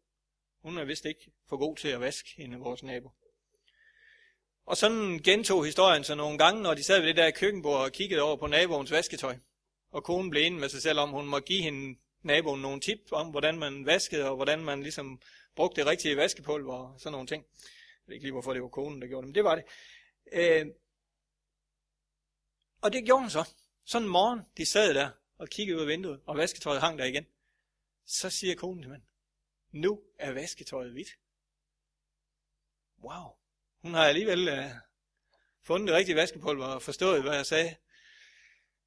Hun 0.62 0.78
er 0.78 0.86
vist 0.86 1.06
ikke 1.06 1.32
for 1.50 1.58
god 1.58 1.78
til 1.78 1.88
at 1.88 2.00
vaske 2.00 2.30
hende, 2.38 2.58
vores 2.58 2.84
nabo. 2.84 3.10
Og 4.66 4.78
sådan 4.78 5.20
gentog 5.20 5.66
historien 5.66 6.04
så 6.04 6.16
nogle 6.16 6.38
gange, 6.38 6.62
når 6.62 6.74
de 6.74 6.84
sad 6.84 7.00
ved 7.00 7.08
det 7.08 7.16
der 7.16 7.32
køkkenbord 7.32 7.82
og 7.82 7.92
kiggede 7.92 8.22
over 8.22 8.38
på 8.38 8.48
naboens 8.48 8.92
vasketøj. 8.92 9.38
Og 9.92 10.04
konen 10.04 10.30
blev 10.30 10.44
inde 10.44 10.60
med 10.60 10.70
sig 10.70 10.82
selv 10.82 11.00
om, 11.00 11.10
hun 11.10 11.26
må 11.26 11.40
give 11.40 11.62
hende 11.62 12.00
naboen 12.22 12.62
nogle 12.62 12.82
tip 12.82 13.00
om, 13.12 13.30
hvordan 13.30 13.60
man 13.60 13.86
vaskede, 13.86 14.30
og 14.30 14.36
hvordan 14.36 14.64
man 14.64 14.84
ligesom 14.84 15.22
brugte 15.56 15.82
det 15.82 15.90
rigtige 15.90 16.18
vaskepulver 16.18 16.74
og 16.74 17.00
sådan 17.00 17.12
nogle 17.12 17.28
ting. 17.28 17.46
Jeg 17.62 18.04
ved 18.06 18.16
ikke 18.16 18.26
lige, 18.26 18.32
hvorfor 18.32 18.54
det 18.54 18.62
var 18.62 18.68
konen, 18.68 19.02
der 19.02 19.08
gjorde 19.08 19.22
det, 19.22 19.28
men 19.28 19.36
det 19.36 19.44
var 19.44 19.56
det. 19.56 19.64
Øh, 20.32 20.66
og 22.82 22.94
det 22.94 23.06
gjorde 23.06 23.22
hun 23.22 23.30
så. 23.30 23.54
Sådan 23.86 24.06
en 24.06 24.12
morgen, 24.12 24.40
de 24.58 24.66
sad 24.66 24.94
der 24.94 25.10
og 25.38 25.50
kiggede 25.50 25.78
ud 25.78 25.82
af 25.82 25.88
vinduet, 25.88 26.22
og 26.26 26.38
vasketøjet 26.38 26.82
hang 26.82 27.00
der 27.00 27.06
igen. 27.06 27.26
Så 28.06 28.30
siger 28.30 28.56
konen 28.56 28.82
til 28.82 28.90
manden, 28.90 29.08
nu 29.72 30.02
er 30.20 30.32
vasketøjet 30.32 30.92
hvidt. 30.92 31.18
Wow. 33.04 33.41
Hun 33.82 33.94
har 33.94 34.06
alligevel 34.06 34.48
øh, 34.48 34.66
fundet 35.64 35.88
det 35.88 35.96
rigtige 35.96 36.16
vaskepulver 36.16 36.66
og 36.66 36.82
forstået, 36.82 37.22
hvad 37.22 37.36
jeg 37.36 37.46
sagde. 37.46 37.76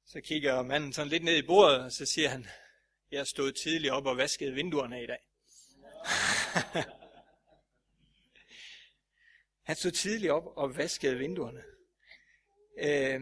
Så 0.05 0.21
kigger 0.21 0.61
manden 0.61 0.93
sådan 0.93 1.09
lidt 1.09 1.23
ned 1.23 1.37
i 1.37 1.47
bordet, 1.47 1.79
og 1.79 1.91
så 1.91 2.05
siger 2.05 2.29
han, 2.29 2.47
jeg 3.11 3.27
stod 3.27 3.51
tidligt 3.51 3.93
op 3.93 4.05
og 4.05 4.17
vaskede 4.17 4.53
vinduerne 4.53 5.03
i 5.03 5.07
dag. 5.07 5.27
han 9.67 9.75
stod 9.75 9.91
tidligt 9.91 10.31
op 10.31 10.43
og 10.57 10.77
vaskede 10.77 11.17
vinduerne. 11.17 11.63
Øh, 12.77 13.21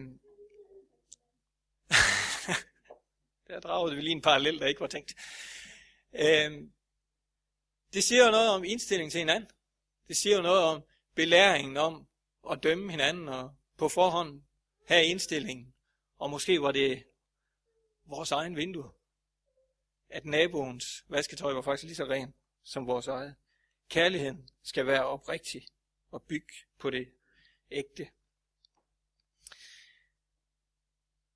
der 3.48 3.60
dragede 3.60 3.96
vi 3.96 4.02
lige 4.02 4.12
en 4.12 4.22
parallel, 4.22 4.58
der 4.58 4.66
ikke 4.66 4.80
var 4.80 4.86
tænkt. 4.86 5.14
Øh, 6.12 6.62
det 7.92 8.04
siger 8.04 8.24
jo 8.24 8.30
noget 8.30 8.50
om 8.50 8.64
indstilling 8.64 9.10
til 9.10 9.18
hinanden. 9.18 9.50
Det 10.08 10.16
siger 10.16 10.36
jo 10.36 10.42
noget 10.42 10.62
om 10.62 10.84
belæringen 11.14 11.76
om 11.76 12.06
at 12.50 12.62
dømme 12.62 12.90
hinanden 12.90 13.28
og 13.28 13.54
på 13.76 13.88
forhånd 13.88 14.42
have 14.86 15.04
indstillingen. 15.04 15.74
Og 16.18 16.30
måske 16.30 16.62
var 16.62 16.72
det 16.72 17.04
vores 18.04 18.30
egen 18.30 18.56
vindue. 18.56 18.90
At 20.08 20.24
naboens 20.24 21.04
vasketøj 21.08 21.52
var 21.52 21.62
faktisk 21.62 21.84
lige 21.84 21.96
så 21.96 22.04
ren 22.04 22.34
som 22.62 22.86
vores 22.86 23.06
eget. 23.06 23.34
Kærligheden 23.88 24.48
skal 24.62 24.86
være 24.86 25.06
oprigtig 25.06 25.66
og 26.10 26.22
bygge 26.22 26.54
på 26.78 26.90
det 26.90 27.08
ægte. 27.70 28.08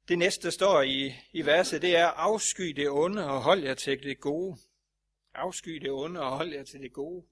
Det 0.08 0.18
næste, 0.18 0.42
der 0.42 0.50
står 0.50 0.82
i, 0.82 1.14
i 1.32 1.47
verset, 1.47 1.82
det 1.82 1.97
er, 1.97 2.06
afsky 2.06 2.64
det 2.64 2.90
onde 2.90 3.25
og 3.25 3.42
hold 3.42 3.62
jer 3.62 3.75
til 3.75 4.02
det 4.02 4.20
gode. 4.20 4.58
Afsky 5.35 5.70
det 5.70 5.90
onde 5.90 6.20
og 6.20 6.37
hold 6.37 6.52
jer 6.52 6.64
til 6.64 6.80
det 6.80 6.92
gode. 6.92 7.26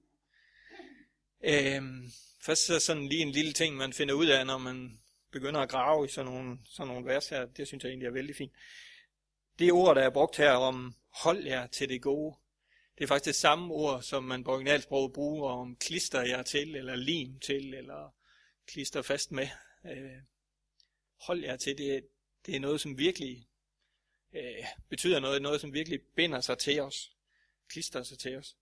Øhm, 1.41 2.11
først 2.47 2.65
så 2.65 2.79
sådan 2.79 3.07
lige 3.07 3.21
en 3.21 3.31
lille 3.31 3.53
ting, 3.53 3.75
man 3.75 3.93
finder 3.93 4.13
ud 4.13 4.27
af, 4.27 4.45
når 4.45 4.57
man 4.57 4.99
begynder 5.31 5.59
at 5.59 5.69
grave 5.69 6.05
i 6.05 6.09
sådan 6.09 6.31
nogle, 6.31 6.59
sådan 6.65 6.87
nogle 6.87 7.05
vers 7.05 7.29
her. 7.29 7.45
Det 7.45 7.67
synes 7.67 7.83
jeg 7.83 7.89
egentlig 7.89 8.07
er 8.07 8.11
vældig 8.11 8.35
fint. 8.35 8.53
Det 9.59 9.71
ord, 9.71 9.95
der 9.95 10.01
er 10.01 10.09
brugt 10.09 10.37
her 10.37 10.51
om 10.51 10.95
hold 11.09 11.45
jer 11.45 11.67
til 11.67 11.89
det 11.89 12.01
gode, 12.01 12.35
det 12.97 13.03
er 13.03 13.07
faktisk 13.07 13.25
det 13.25 13.35
samme 13.35 13.73
ord, 13.73 14.01
som 14.01 14.23
man 14.23 14.43
på 14.43 14.51
originalsproget 14.51 15.13
bruger 15.13 15.51
om 15.51 15.75
klister 15.75 16.21
jer 16.21 16.43
til, 16.43 16.75
eller 16.75 16.95
lim 16.95 17.39
til, 17.39 17.73
eller 17.73 18.15
klister 18.67 19.01
fast 19.01 19.31
med. 19.31 19.47
Øh, 19.85 20.21
hold 21.21 21.43
jer 21.43 21.55
til, 21.55 21.77
det, 21.77 22.07
det 22.45 22.55
er 22.55 22.59
noget, 22.59 22.81
som 22.81 22.97
virkelig 22.97 23.47
øh, 24.33 24.65
betyder 24.89 25.19
noget, 25.19 25.41
noget, 25.41 25.61
som 25.61 25.73
virkelig 25.73 26.01
binder 26.15 26.41
sig 26.41 26.57
til 26.57 26.79
os, 26.79 27.11
klister 27.69 28.03
sig 28.03 28.19
til 28.19 28.37
os. 28.37 28.55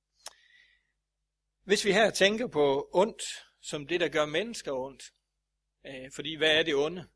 Hvis 1.63 1.85
vi 1.85 1.91
her 1.91 2.09
tænker 2.09 2.47
på 2.47 2.89
ondt, 2.93 3.44
som 3.65 3.87
det, 3.87 3.99
der 3.99 4.09
gør 4.09 4.25
mennesker 4.25 4.71
ondt, 4.71 5.13
øh, 5.85 6.11
fordi 6.11 6.35
hvad 6.35 6.59
er 6.59 6.63
det 6.63 6.75
onde? 6.75 7.07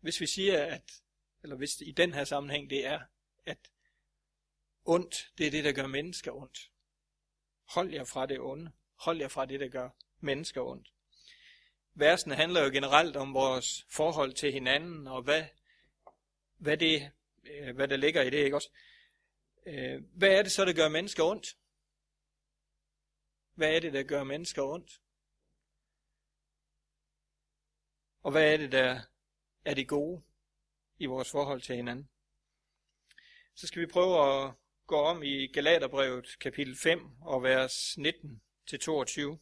Hvis 0.00 0.20
vi 0.20 0.26
siger, 0.26 0.64
at, 0.64 1.02
eller 1.42 1.56
hvis 1.56 1.80
i 1.80 1.92
den 1.92 2.12
her 2.12 2.24
sammenhæng 2.24 2.70
det 2.70 2.86
er, 2.86 3.00
at 3.46 3.58
ondt, 4.84 5.32
det 5.38 5.46
er 5.46 5.50
det, 5.50 5.64
der 5.64 5.72
gør 5.72 5.86
mennesker 5.86 6.32
ondt. 6.32 6.70
Hold 7.64 7.92
jer 7.92 8.04
fra 8.04 8.26
det 8.26 8.40
onde. 8.40 8.72
Hold 8.94 9.18
jer 9.18 9.28
fra 9.28 9.46
det, 9.46 9.60
der 9.60 9.68
gør 9.68 9.90
mennesker 10.20 10.62
ondt. 10.62 10.92
Versene 11.94 12.34
handler 12.34 12.64
jo 12.64 12.70
generelt 12.70 13.16
om 13.16 13.34
vores 13.34 13.86
forhold 13.90 14.32
til 14.32 14.52
hinanden, 14.52 15.06
og 15.06 15.22
hvad, 15.22 15.44
hvad, 16.56 16.76
det, 16.76 17.12
øh, 17.44 17.74
hvad 17.74 17.88
der 17.88 17.96
ligger 17.96 18.22
i 18.22 18.30
det, 18.30 18.44
ikke 18.44 18.56
også? 18.56 18.70
Øh, 19.66 20.02
hvad 20.04 20.30
er 20.38 20.42
det 20.42 20.52
så, 20.52 20.64
der 20.64 20.72
gør 20.72 20.88
mennesker 20.88 21.24
ondt? 21.24 21.56
Hvad 23.54 23.76
er 23.76 23.80
det, 23.80 23.92
der 23.92 24.02
gør 24.02 24.24
mennesker 24.24 24.62
ondt? 24.62 25.00
Og 28.24 28.30
hvad 28.30 28.52
er 28.52 28.56
det, 28.56 28.72
der 28.72 29.00
er 29.64 29.74
det 29.74 29.88
gode 29.88 30.22
i 30.98 31.06
vores 31.06 31.30
forhold 31.30 31.60
til 31.60 31.76
hinanden? 31.76 32.08
Så 33.54 33.66
skal 33.66 33.82
vi 33.82 33.86
prøve 33.86 34.44
at 34.44 34.52
gå 34.86 34.96
om 34.96 35.22
i 35.22 35.46
Galaterbrevet 35.46 36.38
kapitel 36.40 36.76
5 36.76 37.20
og 37.20 37.42
vers 37.42 37.98
19 37.98 38.42
til 38.66 38.80
22. 38.80 39.38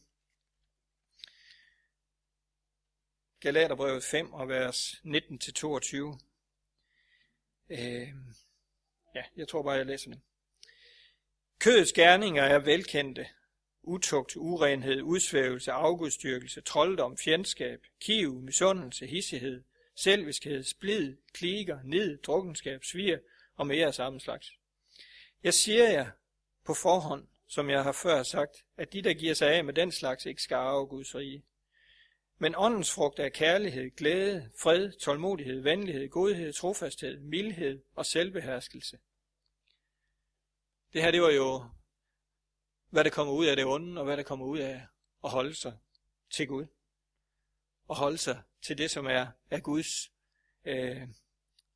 Galaterbrevet 3.39 4.03
5 4.03 4.33
og 4.33 4.49
vers 4.49 5.01
19 5.03 5.39
til 5.39 5.53
22. 5.53 6.19
Øh, 7.69 8.07
ja, 9.15 9.23
jeg 9.35 9.47
tror 9.47 9.63
bare, 9.63 9.75
jeg 9.75 9.85
læser 9.85 10.11
det. 10.11 10.21
Kødets 11.59 11.93
gerninger 11.93 12.43
er 12.43 12.59
velkendte. 12.59 13.27
Utugt, 13.83 14.37
urenhed, 14.37 15.01
udsvævelse, 15.01 15.71
afgudstyrkelse, 15.71 16.61
trolddom, 16.61 17.17
fjendskab, 17.17 17.81
kiv, 18.01 18.41
misundelse, 18.41 19.07
hissighed, 19.07 19.63
selviskhed, 19.95 20.63
splid, 20.63 21.17
kliger, 21.33 21.79
ned, 21.83 22.17
drukkenskab, 22.17 22.83
svir 22.83 23.17
og 23.55 23.67
mere 23.67 23.87
af 23.87 23.93
samme 23.93 24.19
slags. 24.19 24.51
Jeg 25.43 25.53
siger 25.53 25.89
jer 25.89 26.09
på 26.65 26.73
forhånd, 26.73 27.27
som 27.47 27.69
jeg 27.69 27.83
har 27.83 27.91
før 27.91 28.23
sagt, 28.23 28.65
at 28.77 28.93
de, 28.93 29.01
der 29.01 29.13
giver 29.13 29.33
sig 29.33 29.55
af 29.55 29.63
med 29.63 29.73
den 29.73 29.91
slags, 29.91 30.25
ikke 30.25 30.41
skal 30.41 30.55
arve 30.55 30.87
Guds 30.87 31.15
rige. 31.15 31.43
Men 32.37 32.55
åndens 32.57 32.93
frugt 32.93 33.19
er 33.19 33.29
kærlighed, 33.29 33.95
glæde, 33.95 34.49
fred, 34.61 34.91
tålmodighed, 34.91 35.61
venlighed, 35.61 36.09
godhed, 36.09 36.53
trofasthed, 36.53 37.19
mildhed 37.19 37.81
og 37.95 38.05
selvbeherskelse. 38.05 38.99
Det 40.93 41.01
her, 41.01 41.11
det 41.11 41.21
var 41.21 41.31
jo, 41.31 41.65
hvad 42.93 43.03
der 43.03 43.09
kommer 43.09 43.33
ud 43.33 43.45
af 43.45 43.55
det 43.55 43.65
onde, 43.65 44.01
og 44.01 44.05
hvad 44.05 44.17
der 44.17 44.23
kommer 44.23 44.45
ud 44.45 44.59
af 44.59 44.87
at 45.23 45.29
holde 45.29 45.55
sig 45.55 45.77
til 46.29 46.47
Gud. 46.47 46.65
Og 47.87 47.95
holde 47.95 48.17
sig 48.17 48.43
til 48.61 48.77
det, 48.77 48.91
som 48.91 49.05
er, 49.05 49.27
er 49.49 49.59
Guds 49.59 50.11
øh, 50.63 51.07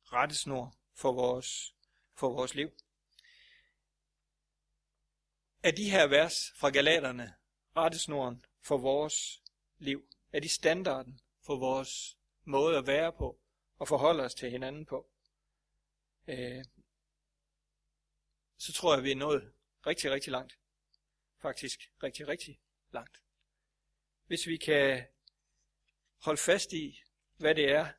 rettesnor 0.04 0.76
for 0.94 1.12
vores, 1.12 1.74
for 2.14 2.28
vores 2.32 2.54
liv. 2.54 2.70
Er 5.62 5.70
de 5.70 5.90
her 5.90 6.06
vers 6.06 6.52
fra 6.56 6.70
Galaterne 6.70 7.34
rettesnoren 7.76 8.44
for 8.62 8.78
vores 8.78 9.42
liv? 9.78 10.08
Er 10.32 10.40
de 10.40 10.48
standarden 10.48 11.20
for 11.42 11.56
vores 11.56 12.18
måde 12.44 12.78
at 12.78 12.86
være 12.86 13.12
på 13.12 13.40
og 13.78 13.88
forholde 13.88 14.22
os 14.22 14.34
til 14.34 14.50
hinanden 14.50 14.86
på? 14.86 15.10
Øh, 16.26 16.64
så 18.56 18.72
tror 18.72 18.94
jeg, 18.94 19.04
vi 19.04 19.10
er 19.10 19.16
nået 19.16 19.52
rigtig, 19.86 20.10
rigtig 20.10 20.30
langt. 20.30 20.58
Faktisk 21.42 21.80
rigtig, 22.02 22.28
rigtig 22.28 22.60
langt. 22.92 23.22
Hvis 24.26 24.46
vi 24.46 24.56
kan 24.56 25.06
holde 26.22 26.40
fast 26.40 26.72
i, 26.72 27.02
hvad 27.36 27.54
det 27.54 27.70
er, 27.70 27.92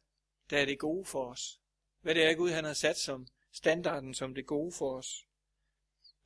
der 0.49 0.57
er 0.57 0.65
det 0.65 0.79
gode 0.79 1.05
for 1.05 1.31
os. 1.31 1.61
Hvad 2.01 2.15
det 2.15 2.25
er, 2.25 2.35
Gud 2.35 2.51
han 2.51 2.63
har 2.63 2.73
sat 2.73 2.97
som 2.97 3.27
standarden 3.51 4.13
som 4.13 4.35
det 4.35 4.45
gode 4.45 4.71
for 4.71 4.97
os. 4.97 5.25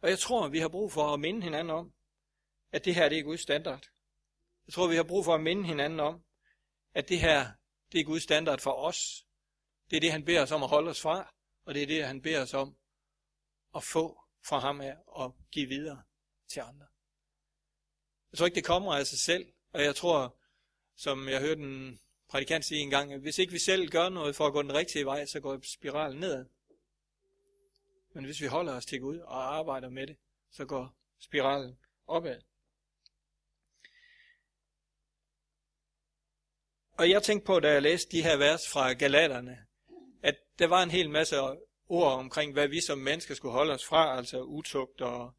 Og 0.02 0.10
jeg 0.10 0.20
tror, 0.20 0.48
vi 0.48 0.60
har 0.60 0.70
brug 0.70 0.92
for 0.92 1.14
at 1.14 1.20
minde 1.20 1.44
hinanden 1.44 1.70
om, 1.70 1.94
at 2.72 2.86
det 2.86 2.96
her 2.96 3.10
det 3.10 3.20
er 3.20 3.24
Guds 3.24 3.42
standard. 3.42 3.86
Jeg 4.66 4.74
tror, 4.74 4.88
vi 4.88 4.96
har 4.96 5.04
brug 5.04 5.26
for 5.26 5.36
at 5.36 5.42
minde 5.42 5.68
hinanden 5.68 6.00
om, 6.00 6.26
at 6.94 7.10
det 7.10 7.20
her 7.20 7.52
det 7.92 8.00
er 8.00 8.04
Guds 8.04 8.24
standard 8.24 8.60
for 8.60 8.72
os. 8.72 9.28
Det 9.90 9.96
er 9.96 10.02
det, 10.02 10.12
han 10.12 10.26
beder 10.26 10.42
os 10.42 10.52
om 10.52 10.64
at 10.64 10.70
holde 10.70 10.90
os 10.90 11.02
fra, 11.02 11.34
og 11.66 11.74
det 11.74 11.84
er 11.84 11.88
det, 11.88 12.06
han 12.06 12.22
beder 12.22 12.42
os 12.42 12.54
om 12.54 12.78
at 13.76 13.84
få 13.84 14.22
fra 14.46 14.60
ham 14.60 14.82
af 14.82 14.98
og 15.08 15.38
give 15.52 15.68
videre 15.68 16.04
til 16.48 16.60
andre. 16.60 16.93
Jeg 18.34 18.38
tror 18.38 18.46
ikke, 18.46 18.56
det 18.56 18.66
kommer 18.66 18.94
af 18.94 19.08
sig 19.08 19.20
selv, 19.20 19.46
og 19.74 19.84
jeg 19.84 19.96
tror, 19.96 20.36
som 20.96 21.30
jeg 21.30 21.42
hørte 21.42 21.62
en 21.62 22.00
prædikant 22.30 22.66
sige 22.66 22.82
en 22.82 22.90
gang, 22.90 23.14
at 23.14 23.20
hvis 23.20 23.38
ikke 23.38 23.54
vi 23.54 23.60
selv 23.60 23.90
gør 23.90 24.10
noget 24.10 24.36
for 24.36 24.48
at 24.48 24.54
gå 24.54 24.62
den 24.62 24.74
rigtige 24.74 25.06
vej, 25.06 25.26
så 25.26 25.40
går 25.40 25.60
spiralen 25.64 26.20
nedad. 26.20 26.46
Men 28.14 28.26
hvis 28.26 28.42
vi 28.42 28.46
holder 28.46 28.74
os 28.74 28.86
til 28.86 29.00
Gud 29.00 29.18
og 29.18 29.56
arbejder 29.56 29.90
med 29.90 30.08
det, 30.08 30.18
så 30.52 30.66
går 30.66 30.96
spiralen 31.20 31.78
opad. 32.08 32.42
Og 36.98 37.10
jeg 37.10 37.24
tænkte 37.24 37.46
på, 37.46 37.60
da 37.60 37.72
jeg 37.72 37.82
læste 37.82 38.12
de 38.12 38.24
her 38.24 38.38
vers 38.38 38.62
fra 38.74 38.94
Galaterne, 38.94 39.66
at 40.24 40.36
der 40.60 40.68
var 40.68 40.84
en 40.84 40.92
hel 40.92 41.10
masse 41.10 41.42
ord 41.88 42.14
omkring, 42.14 42.54
hvad 42.54 42.68
vi 42.68 42.82
som 42.82 42.98
mennesker 42.98 43.36
skulle 43.36 43.52
holde 43.52 43.74
os 43.74 43.86
fra, 43.86 44.18
altså 44.18 44.42
utugt 44.42 45.02
og, 45.02 45.34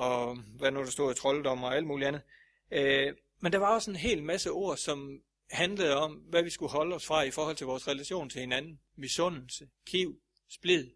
og 0.00 0.36
hvad 0.36 0.70
nu 0.70 0.80
der 0.80 0.90
stod 0.90 1.12
i 1.12 1.14
trolddom 1.14 1.62
og 1.62 1.76
alt 1.76 1.86
muligt 1.86 2.08
andet. 2.08 2.22
Øh, 2.70 3.14
men 3.40 3.52
der 3.52 3.58
var 3.58 3.74
også 3.74 3.90
en 3.90 3.96
hel 3.96 4.22
masse 4.22 4.50
ord, 4.50 4.76
som 4.76 5.22
handlede 5.50 5.96
om, 5.96 6.12
hvad 6.12 6.42
vi 6.42 6.50
skulle 6.50 6.72
holde 6.72 6.96
os 6.96 7.06
fra 7.06 7.22
i 7.22 7.30
forhold 7.30 7.56
til 7.56 7.66
vores 7.66 7.88
relation 7.88 8.30
til 8.30 8.40
hinanden. 8.40 8.80
Misundelse, 8.96 9.68
kiv, 9.86 10.20
splid. 10.48 10.90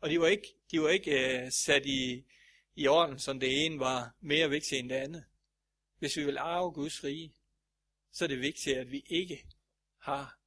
Og 0.00 0.10
de 0.10 0.20
var 0.20 0.26
ikke, 0.26 0.48
de 0.70 0.82
var 0.82 0.88
ikke 0.88 1.42
øh, 1.44 1.52
sat 1.52 1.86
i, 1.86 2.24
i 2.74 2.86
orden, 2.86 3.18
som 3.18 3.40
det 3.40 3.64
ene 3.64 3.78
var 3.78 4.14
mere 4.20 4.50
vigtigt 4.50 4.78
end 4.78 4.88
det 4.88 4.96
andet. 4.96 5.24
Hvis 5.98 6.16
vi 6.16 6.24
vil 6.24 6.38
arve 6.38 6.72
Guds 6.72 7.04
rige, 7.04 7.34
så 8.12 8.24
er 8.24 8.28
det 8.28 8.40
vigtigt, 8.40 8.76
at 8.76 8.90
vi 8.90 9.02
ikke 9.06 9.46
har 9.98 10.38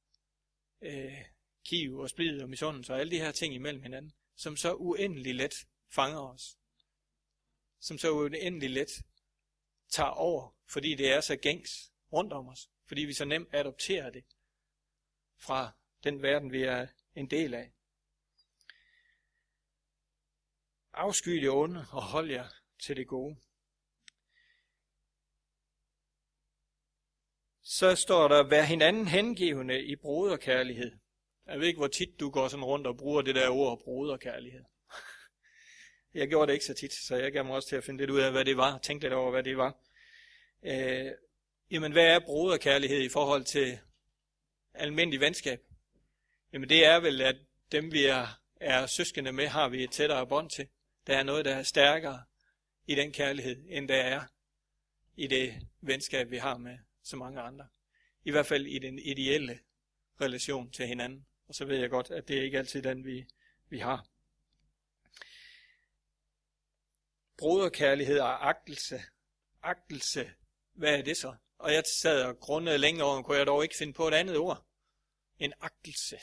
øh, 0.82 1.18
kiv 1.64 1.98
og 1.98 2.10
splid 2.10 2.42
og 2.42 2.48
misundelse 2.48 2.92
og 2.92 3.00
alle 3.00 3.10
de 3.10 3.18
her 3.18 3.32
ting 3.32 3.54
imellem 3.54 3.82
hinanden, 3.82 4.12
som 4.36 4.56
så 4.56 4.74
uendelig 4.74 5.34
let 5.34 5.54
fanger 5.90 6.20
os. 6.20 6.58
Som 7.84 7.98
så 7.98 8.10
uendelig 8.10 8.70
let 8.70 9.04
tager 9.88 10.10
over, 10.10 10.56
fordi 10.66 10.94
det 10.94 11.12
er 11.12 11.20
så 11.20 11.36
gængs 11.36 11.92
rundt 12.12 12.32
om 12.32 12.48
os. 12.48 12.70
Fordi 12.86 13.00
vi 13.00 13.12
så 13.12 13.24
nemt 13.24 13.54
adopterer 13.54 14.10
det 14.10 14.24
fra 15.36 15.72
den 16.04 16.22
verden, 16.22 16.52
vi 16.52 16.62
er 16.62 16.86
en 17.14 17.30
del 17.30 17.54
af. 17.54 17.72
Afsky 20.92 21.30
det 21.30 21.50
onde 21.50 21.86
og 21.92 22.02
hold 22.02 22.30
jer 22.30 22.48
til 22.78 22.96
det 22.96 23.06
gode. 23.08 23.36
Så 27.62 27.96
står 27.96 28.28
der, 28.28 28.48
vær 28.48 28.62
hinanden 28.62 29.08
hengivende 29.08 29.84
i 29.84 29.96
broderkærlighed. 29.96 30.98
Jeg 31.46 31.60
ved 31.60 31.66
ikke, 31.66 31.78
hvor 31.78 31.88
tit 31.88 32.20
du 32.20 32.30
går 32.30 32.48
sådan 32.48 32.64
rundt 32.64 32.86
og 32.86 32.96
bruger 32.96 33.22
det 33.22 33.34
der 33.34 33.50
ord 33.50 33.80
broderkærlighed. 33.84 34.64
Jeg 36.14 36.28
gjorde 36.28 36.46
det 36.46 36.52
ikke 36.52 36.64
så 36.64 36.74
tit, 36.74 36.92
så 36.92 37.16
jeg 37.16 37.32
gav 37.32 37.44
mig 37.44 37.54
også 37.54 37.68
til 37.68 37.76
at 37.76 37.84
finde 37.84 38.00
lidt 38.00 38.10
ud 38.10 38.20
af, 38.20 38.32
hvad 38.32 38.44
det 38.44 38.56
var. 38.56 38.78
Tænke 38.78 39.04
lidt 39.04 39.12
over, 39.12 39.30
hvad 39.30 39.42
det 39.42 39.56
var. 39.56 39.76
Øh, 40.62 41.12
jamen, 41.70 41.92
hvad 41.92 42.06
er 42.06 42.20
broderkærlighed 42.20 43.00
i 43.00 43.08
forhold 43.08 43.44
til 43.44 43.78
almindelig 44.74 45.20
venskab? 45.20 45.60
Jamen, 46.52 46.68
det 46.68 46.86
er 46.86 47.00
vel, 47.00 47.20
at 47.20 47.36
dem, 47.72 47.92
vi 47.92 48.04
er, 48.04 48.26
er 48.60 48.86
søskende 48.86 49.32
med, 49.32 49.46
har 49.46 49.68
vi 49.68 49.84
et 49.84 49.90
tættere 49.90 50.26
bånd 50.26 50.50
til. 50.50 50.68
Der 51.06 51.16
er 51.16 51.22
noget, 51.22 51.44
der 51.44 51.54
er 51.54 51.62
stærkere 51.62 52.22
i 52.86 52.94
den 52.94 53.12
kærlighed, 53.12 53.64
end 53.68 53.88
der 53.88 53.96
er 53.96 54.22
i 55.16 55.26
det 55.26 55.54
venskab, 55.80 56.30
vi 56.30 56.36
har 56.36 56.58
med 56.58 56.78
så 57.02 57.16
mange 57.16 57.40
andre. 57.40 57.66
I 58.24 58.30
hvert 58.30 58.46
fald 58.46 58.66
i 58.66 58.78
den 58.78 58.98
ideelle 58.98 59.58
relation 60.20 60.70
til 60.70 60.86
hinanden. 60.86 61.26
Og 61.48 61.54
så 61.54 61.64
ved 61.64 61.76
jeg 61.76 61.90
godt, 61.90 62.10
at 62.10 62.28
det 62.28 62.38
er 62.38 62.42
ikke 62.42 62.58
altid 62.58 62.82
den, 62.82 63.04
vi, 63.04 63.26
vi 63.68 63.78
har. 63.78 64.06
Broderkærlighed 67.38 68.18
og 68.18 68.48
agtelse. 68.48 69.02
Agtelse, 69.62 70.30
hvad 70.72 70.98
er 70.98 71.02
det 71.02 71.16
så? 71.16 71.34
Og 71.58 71.72
jeg 71.72 71.82
sad 72.02 72.24
og 72.24 72.40
grundede 72.40 72.78
længe 72.78 73.04
over, 73.04 73.22
kunne 73.22 73.36
jeg 73.36 73.46
dog 73.46 73.62
ikke 73.62 73.76
finde 73.76 73.92
på 73.92 74.08
et 74.08 74.14
andet 74.14 74.36
ord. 74.36 74.66
En 75.38 75.52
agtelse. 75.60 76.18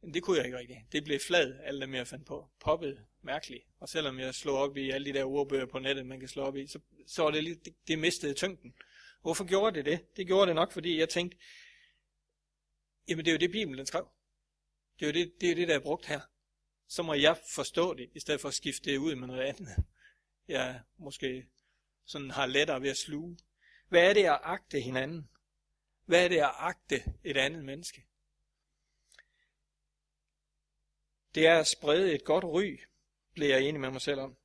Men 0.00 0.14
det 0.14 0.22
kunne 0.22 0.36
jeg 0.36 0.46
ikke 0.46 0.58
rigtig. 0.58 0.86
Det 0.92 1.04
blev 1.04 1.20
flad, 1.26 1.60
alt 1.62 1.80
det 1.80 1.88
mere 1.88 2.06
fandt 2.06 2.26
på. 2.26 2.48
Poppet, 2.60 3.06
mærkeligt. 3.22 3.64
Og 3.78 3.88
selvom 3.88 4.18
jeg 4.18 4.34
slog 4.34 4.58
op 4.58 4.76
i 4.76 4.90
alle 4.90 5.12
de 5.12 5.18
der 5.18 5.24
ordbøger 5.24 5.66
på 5.66 5.78
nettet, 5.78 6.06
man 6.06 6.20
kan 6.20 6.28
slå 6.28 6.42
op 6.42 6.56
i, 6.56 6.66
så, 6.66 6.80
så 7.06 7.22
var 7.22 7.30
det, 7.30 7.44
lidt, 7.44 7.64
det, 7.64 7.74
det 7.88 7.98
mistede 7.98 8.34
tyngden. 8.34 8.74
Hvorfor 9.22 9.44
gjorde 9.44 9.76
det 9.76 9.84
det? 9.84 10.16
Det 10.16 10.26
gjorde 10.26 10.46
det 10.46 10.54
nok, 10.54 10.72
fordi 10.72 10.98
jeg 10.98 11.08
tænkte, 11.08 11.38
jamen 13.08 13.24
det 13.24 13.30
er 13.30 13.34
jo 13.34 13.38
det, 13.38 13.50
Bibelen 13.50 13.86
skrev. 13.86 14.08
Det 14.98 15.02
er 15.02 15.06
jo 15.06 15.12
det, 15.12 15.32
det, 15.40 15.50
er 15.50 15.54
det 15.54 15.68
der 15.68 15.74
er 15.74 15.80
brugt 15.80 16.06
her. 16.06 16.20
Så 16.86 17.02
må 17.02 17.14
jeg 17.14 17.40
forstå 17.54 17.94
det, 17.94 18.10
i 18.14 18.20
stedet 18.20 18.40
for 18.40 18.48
at 18.48 18.54
skifte 18.54 18.90
det 18.90 18.98
ud 18.98 19.14
med 19.14 19.26
noget 19.28 19.42
andet. 19.42 19.84
Jeg 20.48 20.82
måske 20.96 21.50
sådan 22.04 22.30
har 22.30 22.46
lettere 22.46 22.82
ved 22.82 22.90
at 22.90 22.96
sluge. 22.96 23.38
Hvad 23.88 24.08
er 24.08 24.14
det 24.14 24.24
at 24.24 24.40
agte 24.42 24.80
hinanden? 24.80 25.30
Hvad 26.04 26.24
er 26.24 26.28
det 26.28 26.38
at 26.38 26.52
agte 26.54 27.14
et 27.24 27.36
andet 27.36 27.64
menneske? 27.64 28.06
Det 31.34 31.46
er 31.46 31.58
at 31.58 31.66
sprede 31.66 32.14
et 32.14 32.24
godt 32.24 32.44
ry, 32.44 32.80
bliver 33.32 33.56
jeg 33.56 33.68
enig 33.68 33.80
med 33.80 33.90
mig 33.90 34.00
selv 34.00 34.20
om. 34.20 34.36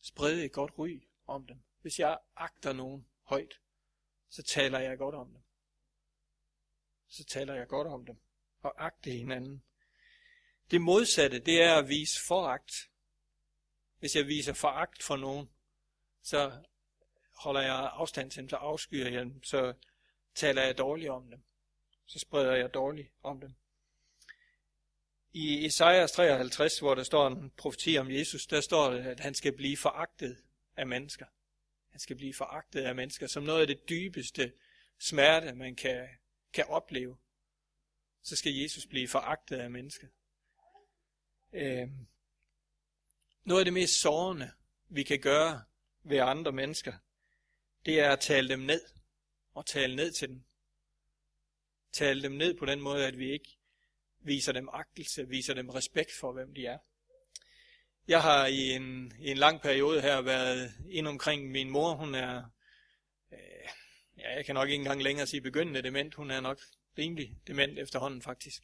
Sprede 0.00 0.44
et 0.44 0.52
godt 0.52 0.78
ry 0.78 1.02
om 1.26 1.46
dem. 1.46 1.62
Hvis 1.80 1.98
jeg 1.98 2.18
agter 2.36 2.72
nogen 2.72 3.06
højt, 3.22 3.60
så 4.28 4.42
taler 4.42 4.78
jeg 4.78 4.98
godt 4.98 5.14
om 5.14 5.32
dem. 5.32 5.42
Så 7.06 7.24
taler 7.24 7.54
jeg 7.54 7.68
godt 7.68 7.86
om 7.86 8.06
dem. 8.06 8.16
Og 8.60 8.84
agte 8.84 9.10
hinanden. 9.10 9.62
Det 10.72 10.80
modsatte, 10.80 11.38
det 11.38 11.62
er 11.62 11.74
at 11.74 11.88
vise 11.88 12.20
foragt. 12.26 12.90
Hvis 13.98 14.16
jeg 14.16 14.26
viser 14.26 14.52
foragt 14.52 15.02
for 15.02 15.16
nogen, 15.16 15.50
så 16.22 16.52
holder 17.36 17.60
jeg 17.60 17.90
afstand 17.92 18.30
til 18.30 18.40
dem, 18.40 18.48
så 18.48 18.56
afskyer 18.56 19.08
jeg 19.08 19.20
dem, 19.20 19.42
så 19.42 19.74
taler 20.34 20.62
jeg 20.62 20.78
dårligt 20.78 21.10
om 21.10 21.30
dem. 21.30 21.42
Så 22.06 22.18
spreder 22.18 22.54
jeg 22.56 22.74
dårligt 22.74 23.08
om 23.22 23.40
dem. 23.40 23.54
I 25.32 25.66
Esajas 25.66 26.12
53, 26.12 26.78
hvor 26.78 26.94
der 26.94 27.02
står 27.02 27.26
en 27.26 27.50
profeti 27.50 27.98
om 27.98 28.10
Jesus, 28.10 28.46
der 28.46 28.60
står 28.60 28.90
det, 28.90 29.06
at 29.06 29.20
han 29.20 29.34
skal 29.34 29.56
blive 29.56 29.76
foragtet 29.76 30.42
af 30.76 30.86
mennesker. 30.86 31.26
Han 31.90 32.00
skal 32.00 32.16
blive 32.16 32.34
foragtet 32.34 32.80
af 32.80 32.94
mennesker, 32.94 33.26
som 33.26 33.42
noget 33.42 33.60
af 33.60 33.66
det 33.66 33.88
dybeste 33.88 34.52
smerte, 34.98 35.54
man 35.54 35.76
kan, 35.76 36.08
kan 36.52 36.66
opleve. 36.68 37.16
Så 38.22 38.36
skal 38.36 38.52
Jesus 38.54 38.86
blive 38.86 39.08
foragtet 39.08 39.56
af 39.56 39.70
mennesker. 39.70 40.06
Øh, 41.52 41.88
noget 43.44 43.60
af 43.60 43.64
det 43.64 43.74
mest 43.74 44.00
sårende, 44.00 44.50
vi 44.88 45.02
kan 45.02 45.20
gøre 45.20 45.62
ved 46.02 46.18
andre 46.18 46.52
mennesker, 46.52 46.92
det 47.86 48.00
er 48.00 48.10
at 48.10 48.20
tale 48.20 48.48
dem 48.48 48.58
ned. 48.58 48.82
Og 49.54 49.66
tale 49.66 49.96
ned 49.96 50.12
til 50.12 50.28
dem. 50.28 50.44
Tale 51.92 52.22
dem 52.22 52.32
ned 52.32 52.54
på 52.54 52.66
den 52.66 52.80
måde, 52.80 53.06
at 53.06 53.18
vi 53.18 53.32
ikke 53.32 53.58
viser 54.18 54.52
dem 54.52 54.68
agtelse, 54.72 55.28
viser 55.28 55.54
dem 55.54 55.68
respekt 55.68 56.12
for, 56.20 56.32
hvem 56.32 56.54
de 56.54 56.66
er. 56.66 56.78
Jeg 58.08 58.22
har 58.22 58.46
i 58.46 58.70
en, 58.70 59.12
i 59.18 59.30
en 59.30 59.36
lang 59.36 59.60
periode 59.60 60.00
her 60.00 60.20
været 60.20 60.72
ind 60.88 61.08
omkring 61.08 61.50
min 61.50 61.70
mor. 61.70 61.94
Hun 61.94 62.14
er, 62.14 62.44
øh, 63.32 63.68
ja, 64.16 64.34
jeg 64.34 64.44
kan 64.44 64.54
nok 64.54 64.68
ikke 64.68 64.80
engang 64.80 65.02
længere 65.02 65.26
sige 65.26 65.40
begyndende 65.40 65.82
dement. 65.82 66.14
Hun 66.14 66.30
er 66.30 66.40
nok 66.40 66.60
rimelig 66.98 67.38
dement 67.46 67.78
efterhånden 67.78 68.22
faktisk. 68.22 68.62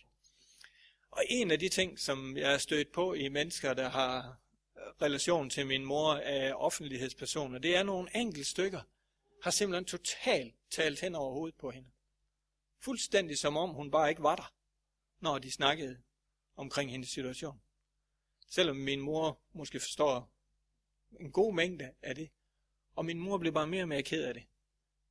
Og 1.11 1.25
en 1.29 1.51
af 1.51 1.59
de 1.59 1.68
ting, 1.68 1.99
som 1.99 2.37
jeg 2.37 2.55
er 2.55 2.59
stødt 2.59 2.92
på 2.92 3.14
i 3.14 3.29
mennesker, 3.29 3.75
der 3.75 3.88
har 3.88 4.40
øh, 4.77 4.83
relation 5.03 5.51
til 5.51 5.66
min 5.66 5.85
mor 5.85 6.14
af 6.14 6.53
offentlighedspersoner, 6.55 7.59
det 7.59 7.77
er 7.77 7.83
nogle 7.83 8.16
enkelte 8.16 8.51
stykker, 8.51 8.81
har 9.42 9.51
simpelthen 9.51 9.85
totalt 9.85 10.55
talt 10.71 11.01
hen 11.01 11.14
over 11.14 11.33
hovedet 11.33 11.59
på 11.59 11.71
hende. 11.71 11.88
Fuldstændig 12.81 13.38
som 13.38 13.57
om 13.57 13.71
hun 13.71 13.90
bare 13.90 14.11
ikke 14.11 14.23
var 14.23 14.37
der 14.37 14.55
når 15.21 15.38
de 15.38 15.51
snakkede 15.51 16.03
omkring 16.57 16.90
hendes 16.90 17.09
situation. 17.09 17.61
Selvom 18.47 18.77
min 18.77 19.01
mor 19.01 19.40
måske 19.53 19.81
forstår 19.81 20.31
en 21.21 21.33
god 21.33 21.55
mængde 21.55 21.94
af 22.03 22.14
det. 22.14 22.31
Og 22.94 23.05
min 23.05 23.18
mor 23.18 23.38
blev 23.38 23.53
bare 23.53 23.66
mere 23.66 23.83
og 23.83 23.88
mere 23.88 24.03
ked 24.03 24.25
af 24.25 24.35
det. 24.35 24.47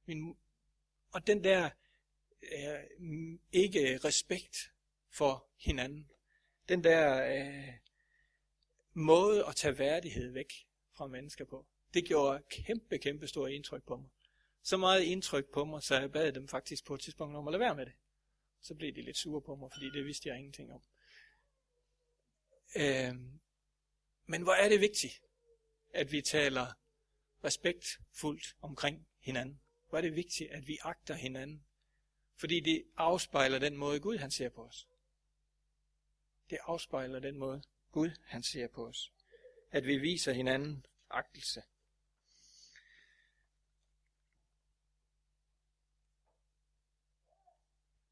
Min, 0.05 0.37
og 1.11 1.27
den 1.27 1.43
der 1.43 1.69
øh, 2.41 3.39
ikke 3.51 3.97
respekt 3.97 4.73
for 5.09 5.47
hinanden. 5.57 6.09
Den 6.69 6.83
der 6.83 7.27
øh, 7.39 7.73
måde 8.93 9.45
at 9.45 9.55
tage 9.55 9.77
værdighed 9.77 10.31
væk 10.31 10.53
fra 10.93 11.07
mennesker 11.07 11.45
på. 11.45 11.65
Det 11.93 12.05
gjorde 12.05 12.43
kæmpe, 12.49 12.97
kæmpe 12.97 13.27
stort 13.27 13.51
indtryk 13.51 13.83
på 13.83 13.97
mig. 13.97 14.09
Så 14.63 14.77
meget 14.77 15.03
indtryk 15.03 15.45
på 15.53 15.65
mig, 15.65 15.83
så 15.83 15.99
jeg 15.99 16.11
bad 16.11 16.31
dem 16.31 16.47
faktisk 16.47 16.85
på 16.85 16.93
et 16.93 17.01
tidspunkt 17.01 17.35
om 17.35 17.47
at 17.47 17.51
lade 17.51 17.59
være 17.59 17.75
med 17.75 17.85
det 17.85 17.93
så 18.61 18.75
blev 18.75 18.95
de 18.95 19.01
lidt 19.01 19.17
sure 19.17 19.41
på 19.41 19.55
mig, 19.55 19.69
fordi 19.73 19.85
det 19.89 20.05
vidste 20.05 20.29
jeg 20.29 20.37
ingenting 20.37 20.73
om. 20.73 20.81
Øh, 22.75 23.15
men 24.25 24.41
hvor 24.41 24.53
er 24.53 24.69
det 24.69 24.81
vigtigt, 24.81 25.21
at 25.93 26.11
vi 26.11 26.21
taler 26.21 26.67
respektfuldt 27.43 28.55
omkring 28.61 29.07
hinanden. 29.19 29.61
Hvor 29.89 29.97
er 29.97 30.01
det 30.01 30.15
vigtigt, 30.15 30.51
at 30.51 30.67
vi 30.67 30.77
agter 30.81 31.13
hinanden. 31.13 31.65
Fordi 32.35 32.59
det 32.59 32.83
afspejler 32.97 33.59
den 33.59 33.77
måde, 33.77 33.99
Gud 33.99 34.17
han 34.17 34.31
ser 34.31 34.49
på 34.49 34.63
os. 34.63 34.87
Det 36.49 36.57
afspejler 36.61 37.19
den 37.19 37.37
måde, 37.37 37.61
Gud 37.91 38.09
han 38.25 38.43
ser 38.43 38.67
på 38.67 38.87
os. 38.87 39.11
At 39.71 39.85
vi 39.85 39.97
viser 39.97 40.33
hinanden 40.33 40.85
agtelse. 41.09 41.61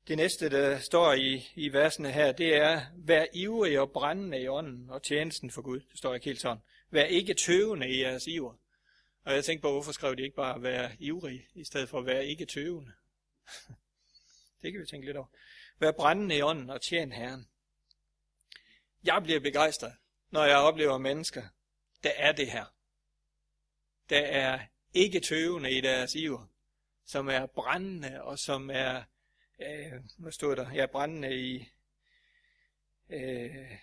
Det 0.07 0.17
næste, 0.17 0.49
der 0.49 0.79
står 0.79 1.13
i, 1.13 1.51
i 1.55 1.73
versene 1.73 2.11
her, 2.11 2.31
det 2.31 2.55
er, 2.55 2.85
vær 2.95 3.25
ivrig 3.33 3.79
og 3.79 3.91
brændende 3.91 4.41
i 4.41 4.47
ånden 4.47 4.89
og 4.89 5.03
tjenesten 5.03 5.51
for 5.51 5.61
Gud. 5.61 5.79
Det 5.79 5.97
står 5.97 6.13
ikke 6.13 6.25
helt 6.25 6.41
sådan. 6.41 6.63
Vær 6.89 7.03
ikke 7.03 7.33
tøvende 7.33 7.89
i 7.89 8.01
jeres 8.01 8.27
iver. 8.27 8.55
Og 9.23 9.33
jeg 9.33 9.45
tænkte 9.45 9.61
på, 9.61 9.71
hvorfor 9.71 9.91
skrev 9.91 10.15
de 10.15 10.23
ikke 10.23 10.35
bare, 10.35 10.61
vær 10.61 10.89
ivrig, 10.99 11.47
i 11.53 11.63
stedet 11.63 11.89
for 11.89 12.01
vær 12.01 12.19
ikke 12.19 12.45
tøvende. 12.45 12.91
det 14.61 14.71
kan 14.71 14.81
vi 14.81 14.85
tænke 14.85 15.05
lidt 15.05 15.17
over. 15.17 15.27
Vær 15.79 15.91
brændende 15.91 16.37
i 16.37 16.41
ånden 16.41 16.69
og 16.69 16.81
tjen 16.81 17.11
Herren. 17.11 17.47
Jeg 19.05 19.23
bliver 19.23 19.39
begejstret, 19.39 19.93
når 20.29 20.43
jeg 20.45 20.57
oplever 20.57 20.97
mennesker, 20.97 21.43
der 22.03 22.11
er 22.15 22.31
det 22.31 22.51
her. 22.51 22.65
Der 24.09 24.19
er 24.19 24.65
ikke 24.93 25.19
tøvende 25.19 25.71
i 25.71 25.81
deres 25.81 26.15
iver, 26.15 26.47
som 27.05 27.27
er 27.27 27.45
brændende 27.45 28.23
og 28.23 28.39
som 28.39 28.69
er 28.69 29.03
øh, 29.59 29.93
hvad 30.17 30.31
stod 30.31 30.55
der? 30.55 30.71
Ja, 30.73 30.85
brændende 30.85 31.35
i, 31.35 31.71
øh, 33.09 33.79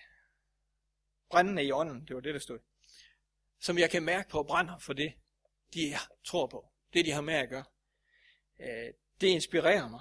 brændende 1.31 1.65
i 1.65 1.73
ånden, 1.73 2.05
det 2.07 2.17
var 2.17 2.23
det, 2.23 2.35
der 2.35 2.41
stod. 2.41 2.59
Som 3.61 3.79
jeg 3.79 3.91
kan 3.91 4.03
mærke 4.03 4.29
på 4.29 4.43
brænder 4.43 4.79
for 4.79 4.93
det, 4.93 5.13
de 5.75 5.95
tror 6.25 6.47
på. 6.47 6.69
Det, 6.93 7.07
de 7.07 7.11
har 7.11 7.21
med 7.21 7.35
at 7.35 7.49
gøre. 7.49 7.65
Øh, 8.61 8.95
det 9.21 9.27
inspirerer 9.27 9.89
mig. 9.89 10.01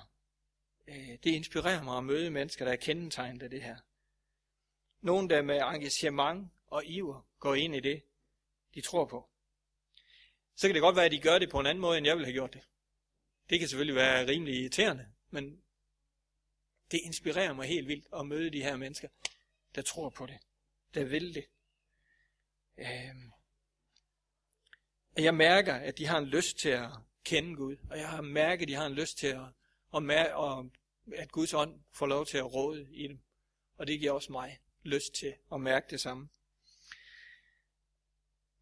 Øh, 0.87 1.17
det 1.23 1.25
inspirerer 1.25 1.83
mig 1.83 1.97
at 1.97 2.03
møde 2.03 2.31
mennesker, 2.31 2.65
der 2.65 2.71
er 2.71 2.75
kendetegnet 2.75 3.43
af 3.43 3.49
det 3.49 3.63
her. 3.63 3.77
Nogen, 5.01 5.29
der 5.29 5.41
med 5.41 5.61
engagement 5.61 6.51
og 6.67 6.85
iver 6.85 7.27
går 7.39 7.55
ind 7.55 7.75
i 7.75 7.79
det, 7.79 8.03
de 8.75 8.81
tror 8.81 9.05
på. 9.05 9.29
Så 10.55 10.67
kan 10.67 10.75
det 10.75 10.81
godt 10.81 10.95
være, 10.95 11.05
at 11.05 11.11
de 11.11 11.19
gør 11.19 11.39
det 11.39 11.49
på 11.49 11.59
en 11.59 11.65
anden 11.65 11.81
måde, 11.81 11.97
end 11.97 12.07
jeg 12.07 12.15
ville 12.15 12.25
have 12.25 12.33
gjort 12.33 12.53
det. 12.53 12.61
Det 13.49 13.59
kan 13.59 13.67
selvfølgelig 13.67 13.95
være 13.95 14.27
rimelig 14.27 14.55
irriterende, 14.55 15.07
men 15.29 15.61
det 16.91 16.99
inspirerer 17.03 17.53
mig 17.53 17.67
helt 17.67 17.87
vildt 17.87 18.07
at 18.13 18.25
møde 18.25 18.49
de 18.49 18.63
her 18.63 18.77
mennesker, 18.77 19.07
der 19.75 19.81
tror 19.81 20.09
på 20.09 20.25
det, 20.25 20.37
der 20.93 21.03
vil 21.03 21.35
det. 21.35 21.45
Øhm. 22.77 23.31
Jeg 25.17 25.35
mærker, 25.35 25.73
at 25.73 25.97
de 25.97 26.05
har 26.05 26.17
en 26.17 26.25
lyst 26.25 26.57
til 26.57 26.69
at 26.69 26.89
kende 27.23 27.55
Gud, 27.55 27.75
og 27.89 27.97
jeg 27.97 28.09
har 28.09 28.21
mærket, 28.21 28.61
at 28.61 28.67
de 28.67 28.73
har 28.73 28.85
en 28.85 28.93
lyst 28.93 29.17
til 29.17 29.27
at, 29.27 29.45
at, 29.95 30.03
mær- 30.03 30.59
at 30.59 30.65
at 31.13 31.31
Guds 31.31 31.53
ånd 31.53 31.81
får 31.91 32.05
lov 32.05 32.25
til 32.25 32.37
at 32.37 32.53
råde 32.53 32.87
i 32.91 33.07
dem. 33.07 33.19
Og 33.77 33.87
det 33.87 33.99
giver 33.99 34.11
også 34.11 34.31
mig 34.31 34.59
lyst 34.83 35.13
til 35.13 35.33
at 35.53 35.61
mærke 35.61 35.87
det 35.89 36.01
samme. 36.01 36.29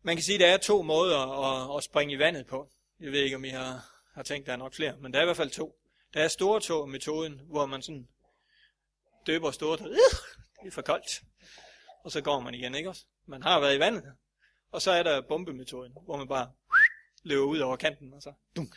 Man 0.01 0.15
kan 0.15 0.23
sige, 0.23 0.35
at 0.35 0.39
der 0.39 0.47
er 0.47 0.57
to 0.57 0.81
måder 0.81 1.19
at, 1.19 1.77
at 1.77 1.83
springe 1.83 2.13
i 2.13 2.19
vandet 2.19 2.47
på. 2.47 2.71
Jeg 2.99 3.11
ved 3.11 3.19
ikke, 3.19 3.35
om 3.35 3.45
I 3.45 3.49
har, 3.49 3.85
har 4.13 4.23
tænkt, 4.23 4.47
der 4.47 4.53
er 4.53 4.57
nok 4.57 4.73
flere, 4.73 4.97
men 4.97 5.13
der 5.13 5.19
er 5.19 5.23
i 5.23 5.25
hvert 5.25 5.37
fald 5.37 5.49
to. 5.49 5.79
Der 6.13 6.23
er 6.23 6.27
stortå-metoden, 6.27 7.41
hvor 7.43 7.65
man 7.65 7.81
sådan 7.81 8.07
døber 9.27 9.51
stortå. 9.51 9.85
Øh, 9.85 9.95
Det 10.61 10.67
er 10.67 10.71
for 10.71 10.81
koldt. 10.81 11.21
Og 12.03 12.11
så 12.11 12.21
går 12.21 12.39
man 12.39 12.53
igen, 12.53 12.75
ikke 12.75 12.89
også? 12.89 13.05
Man 13.25 13.43
har 13.43 13.59
været 13.59 13.75
i 13.75 13.79
vandet. 13.79 14.15
Og 14.71 14.81
så 14.81 14.91
er 14.91 15.03
der 15.03 15.21
bombemetoden, 15.21 15.93
hvor 16.05 16.17
man 16.17 16.27
bare 16.27 16.51
løber 17.23 17.45
ud 17.45 17.59
over 17.59 17.75
kanten, 17.75 18.13
og 18.13 18.21
så 18.21 18.33
dunk 18.55 18.75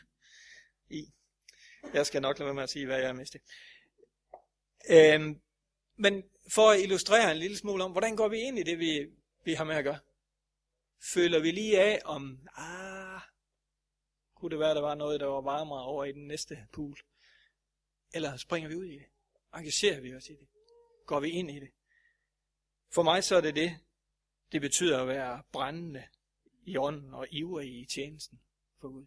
i. 0.91 1.13
Jeg 1.95 2.07
skal 2.07 2.23
nok 2.23 2.39
lade 2.39 2.47
være 2.47 2.55
med 2.55 2.63
at 2.63 2.71
sige, 2.71 2.87
hvad 2.87 2.99
jeg 2.99 3.09
er 3.09 3.13
mest 3.13 3.37
Øhm, 4.91 5.41
men 5.97 6.23
for 6.49 6.71
at 6.71 6.81
illustrere 6.81 7.33
en 7.33 7.37
lille 7.37 7.57
smule 7.57 7.85
om, 7.85 7.93
hvordan 7.93 8.17
går 8.17 8.29
vi 8.29 8.39
ind 8.41 8.59
i 8.59 8.63
det, 8.63 8.79
vi, 8.79 9.11
vi 9.45 9.55
har 9.55 9.65
med 9.65 9.77
at 9.77 9.85
gøre? 9.85 9.99
Føler 11.15 11.41
vi 11.41 11.51
lige 11.51 11.81
af, 11.81 12.01
om, 12.05 12.49
ah, 12.57 13.21
kunne 14.35 14.51
det 14.51 14.59
være, 14.59 14.75
der 14.75 14.81
var 14.81 14.95
noget, 14.95 15.21
der 15.21 15.27
var 15.27 15.41
varmere 15.41 15.83
over 15.83 16.05
i 16.05 16.13
den 16.13 16.27
næste 16.27 16.67
pool? 16.73 16.99
Eller 18.15 18.37
springer 18.37 18.69
vi 18.69 18.75
ud 18.75 18.85
i 18.85 18.93
det? 18.93 19.07
Engagerer 19.55 20.01
vi 20.01 20.15
os 20.15 20.29
i 20.29 20.33
det? 20.33 20.49
Går 21.07 21.21
vi 21.21 21.31
ind 21.31 21.51
i 21.51 21.61
det? 21.61 21.71
For 22.95 23.03
mig 23.03 23.25
så 23.25 23.37
er 23.37 23.41
det 23.41 23.55
det, 23.55 23.79
det 24.53 24.61
betyder 24.61 25.01
at 25.01 25.09
være 25.09 25.43
brændende 25.53 26.09
i 26.65 26.77
ånden 26.77 27.15
og 27.15 27.27
ivrig 27.31 27.81
i 27.81 27.87
tjenesten 27.87 28.41
for 28.81 28.89
Gud. 28.89 29.07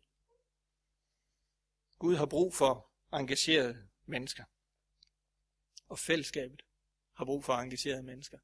Gud 1.99 2.15
har 2.15 2.25
brug 2.25 2.53
for 2.53 2.91
engagerede 3.13 3.87
mennesker. 4.05 4.43
Og 5.87 5.99
fællesskabet 5.99 6.61
har 7.15 7.25
brug 7.25 7.43
for 7.43 7.53
engagerede 7.53 8.03
mennesker. 8.03 8.37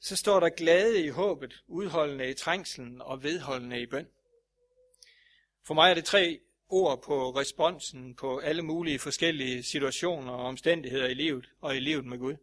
Så 0.00 0.16
står 0.16 0.40
der 0.40 0.48
glade 0.48 1.04
i 1.04 1.08
håbet, 1.08 1.64
udholdende 1.66 2.30
i 2.30 2.34
trængslen 2.34 3.02
og 3.02 3.22
vedholdende 3.22 3.80
i 3.80 3.86
bøn. 3.86 4.08
For 5.62 5.74
mig 5.74 5.90
er 5.90 5.94
det 5.94 6.04
tre 6.04 6.40
ord 6.68 7.02
på 7.02 7.30
responsen 7.30 8.14
på 8.14 8.38
alle 8.38 8.62
mulige 8.62 8.98
forskellige 8.98 9.62
situationer 9.62 10.32
og 10.32 10.44
omstændigheder 10.44 11.06
i 11.06 11.14
livet 11.14 11.50
og 11.60 11.76
i 11.76 11.80
livet 11.80 12.04
med 12.04 12.18
Gud. 12.18 12.36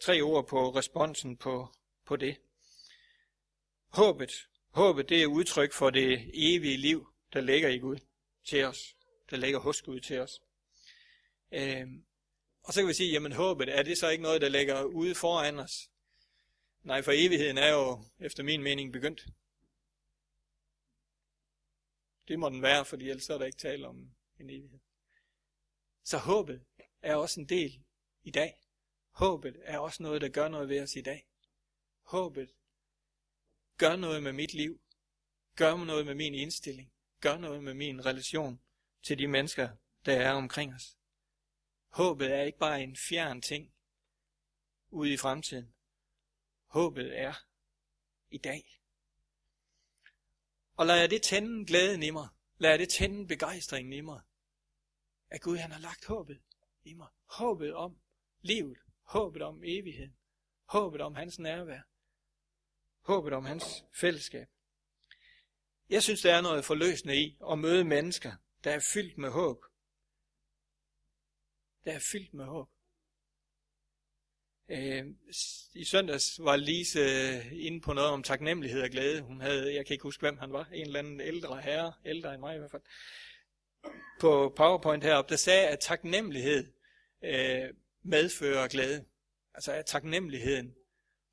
Tre 0.00 0.20
ord 0.20 0.46
på 0.46 0.70
responsen 0.70 1.36
på, 1.36 1.68
på 2.06 2.16
det. 2.16 2.40
Håbet. 3.88 4.48
Håbet 4.70 5.08
det 5.08 5.22
er 5.22 5.26
udtryk 5.26 5.72
for 5.72 5.90
det 5.90 6.30
evige 6.34 6.76
liv, 6.76 7.06
der 7.32 7.40
ligger 7.40 7.68
i 7.68 7.78
Gud 7.78 7.98
til 8.44 8.64
os. 8.64 8.96
Der 9.30 9.36
ligger 9.36 9.58
hos 9.58 9.82
Gud 9.82 10.00
til 10.00 10.18
os. 10.18 10.42
Øh, 11.52 11.88
og 12.62 12.72
så 12.72 12.80
kan 12.80 12.88
vi 12.88 12.94
sige, 12.94 13.12
jamen 13.12 13.32
håbet, 13.32 13.78
er 13.78 13.82
det 13.82 13.98
så 13.98 14.08
ikke 14.08 14.22
noget, 14.22 14.40
der 14.40 14.48
ligger 14.48 14.82
ude 14.82 15.14
foran 15.14 15.58
os? 15.58 15.90
Nej, 16.82 17.02
for 17.02 17.12
evigheden 17.14 17.58
er 17.58 17.72
jo, 17.72 18.04
efter 18.18 18.42
min 18.42 18.62
mening, 18.62 18.92
begyndt. 18.92 19.26
Det 22.28 22.38
må 22.38 22.48
den 22.48 22.62
være, 22.62 22.84
fordi 22.84 23.10
ellers 23.10 23.30
er 23.30 23.38
der 23.38 23.44
ikke 23.44 23.58
tale 23.58 23.88
om 23.88 24.10
en 24.40 24.50
evighed. 24.50 24.78
Så 26.04 26.18
håbet 26.18 26.64
er 27.02 27.14
også 27.14 27.40
en 27.40 27.48
del 27.48 27.84
i 28.22 28.30
dag. 28.30 28.60
Håbet 29.10 29.56
er 29.62 29.78
også 29.78 30.02
noget, 30.02 30.20
der 30.20 30.28
gør 30.28 30.48
noget 30.48 30.68
ved 30.68 30.82
os 30.82 30.96
i 30.96 31.00
dag. 31.00 31.26
Håbet 32.02 32.50
gør 33.78 33.96
noget 33.96 34.22
med 34.22 34.32
mit 34.32 34.54
liv. 34.54 34.80
Gør 35.56 35.84
noget 35.84 36.06
med 36.06 36.14
min 36.14 36.34
indstilling. 36.34 36.92
Gør 37.20 37.38
noget 37.38 37.64
med 37.64 37.74
min 37.74 38.06
relation 38.06 38.60
til 39.02 39.18
de 39.18 39.26
mennesker, 39.26 39.68
der 40.06 40.20
er 40.20 40.32
omkring 40.32 40.74
os. 40.74 40.96
Håbet 41.88 42.34
er 42.34 42.42
ikke 42.42 42.58
bare 42.58 42.82
en 42.82 42.96
fjern 42.96 43.42
ting 43.42 43.72
ude 44.90 45.12
i 45.12 45.16
fremtiden. 45.16 45.74
Håbet 46.66 47.18
er 47.20 47.34
i 48.30 48.38
dag. 48.38 48.80
Og 50.74 50.86
lad 50.86 50.96
jeg 50.96 51.10
det 51.10 51.22
tænde 51.22 51.66
glæden 51.66 52.02
i 52.02 52.10
mig. 52.10 52.28
Lad 52.58 52.70
jeg 52.70 52.78
det 52.78 52.88
tænde 52.88 53.26
begejstringen 53.26 53.92
i 53.92 54.00
mig. 54.00 54.20
At 55.30 55.40
Gud 55.40 55.56
han 55.56 55.72
har 55.72 55.80
lagt 55.80 56.04
håbet 56.04 56.40
i 56.84 56.94
mig. 56.94 57.08
Håbet 57.26 57.74
om 57.74 58.00
livet. 58.40 58.78
Håbet 59.02 59.42
om 59.42 59.62
evigheden. 59.64 60.16
Håbet 60.64 61.00
om 61.00 61.14
hans 61.14 61.38
nærvær. 61.38 61.80
Håbet 63.00 63.32
om 63.32 63.44
hans 63.44 63.84
fællesskab. 63.94 64.48
Jeg 65.88 66.02
synes, 66.02 66.22
der 66.22 66.34
er 66.34 66.40
noget 66.40 66.64
forløsende 66.64 67.16
i 67.16 67.38
at 67.50 67.58
møde 67.58 67.84
mennesker, 67.84 68.32
der 68.64 68.70
er 68.70 68.88
fyldt 68.94 69.18
med 69.18 69.30
håb. 69.30 69.64
Der 71.84 71.92
er 71.92 71.98
fyldt 72.12 72.34
med 72.34 72.44
håb. 72.44 72.68
Øh, 74.68 75.06
I 75.74 75.84
søndags 75.84 76.40
var 76.42 76.56
Lise 76.56 76.98
øh, 77.00 77.52
inde 77.52 77.80
på 77.80 77.92
noget 77.92 78.10
om 78.10 78.22
taknemmelighed 78.22 78.82
og 78.82 78.90
glæde. 78.90 79.20
Hun 79.22 79.40
havde, 79.40 79.74
jeg 79.74 79.86
kan 79.86 79.94
ikke 79.94 80.02
huske, 80.02 80.20
hvem 80.20 80.38
han 80.38 80.52
var, 80.52 80.68
en 80.72 80.86
eller 80.86 80.98
anden 80.98 81.20
ældre 81.20 81.60
herre, 81.60 81.92
ældre 82.04 82.34
end 82.34 82.40
mig 82.40 82.54
i 82.54 82.58
hvert 82.58 82.70
fald, 82.70 82.82
på 84.20 84.52
PowerPoint 84.56 85.04
heroppe, 85.04 85.30
der 85.30 85.36
sagde, 85.36 85.68
at 85.68 85.80
taknemmelighed 85.80 86.72
øh, 87.24 87.74
medfører 88.02 88.68
glæde. 88.68 89.04
Altså 89.54 89.72
at 89.72 89.86
taknemmeligheden 89.86 90.74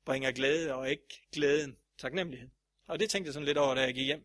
bringer 0.04 0.32
glæde, 0.32 0.74
og 0.74 0.90
ikke 0.90 1.28
glæden 1.32 1.76
taknemmelighed. 1.98 2.48
Og 2.86 3.00
det 3.00 3.10
tænkte 3.10 3.28
jeg 3.28 3.32
sådan 3.32 3.46
lidt 3.46 3.58
over, 3.58 3.74
da 3.74 3.80
jeg 3.80 3.94
gik 3.94 4.06
hjem. 4.06 4.24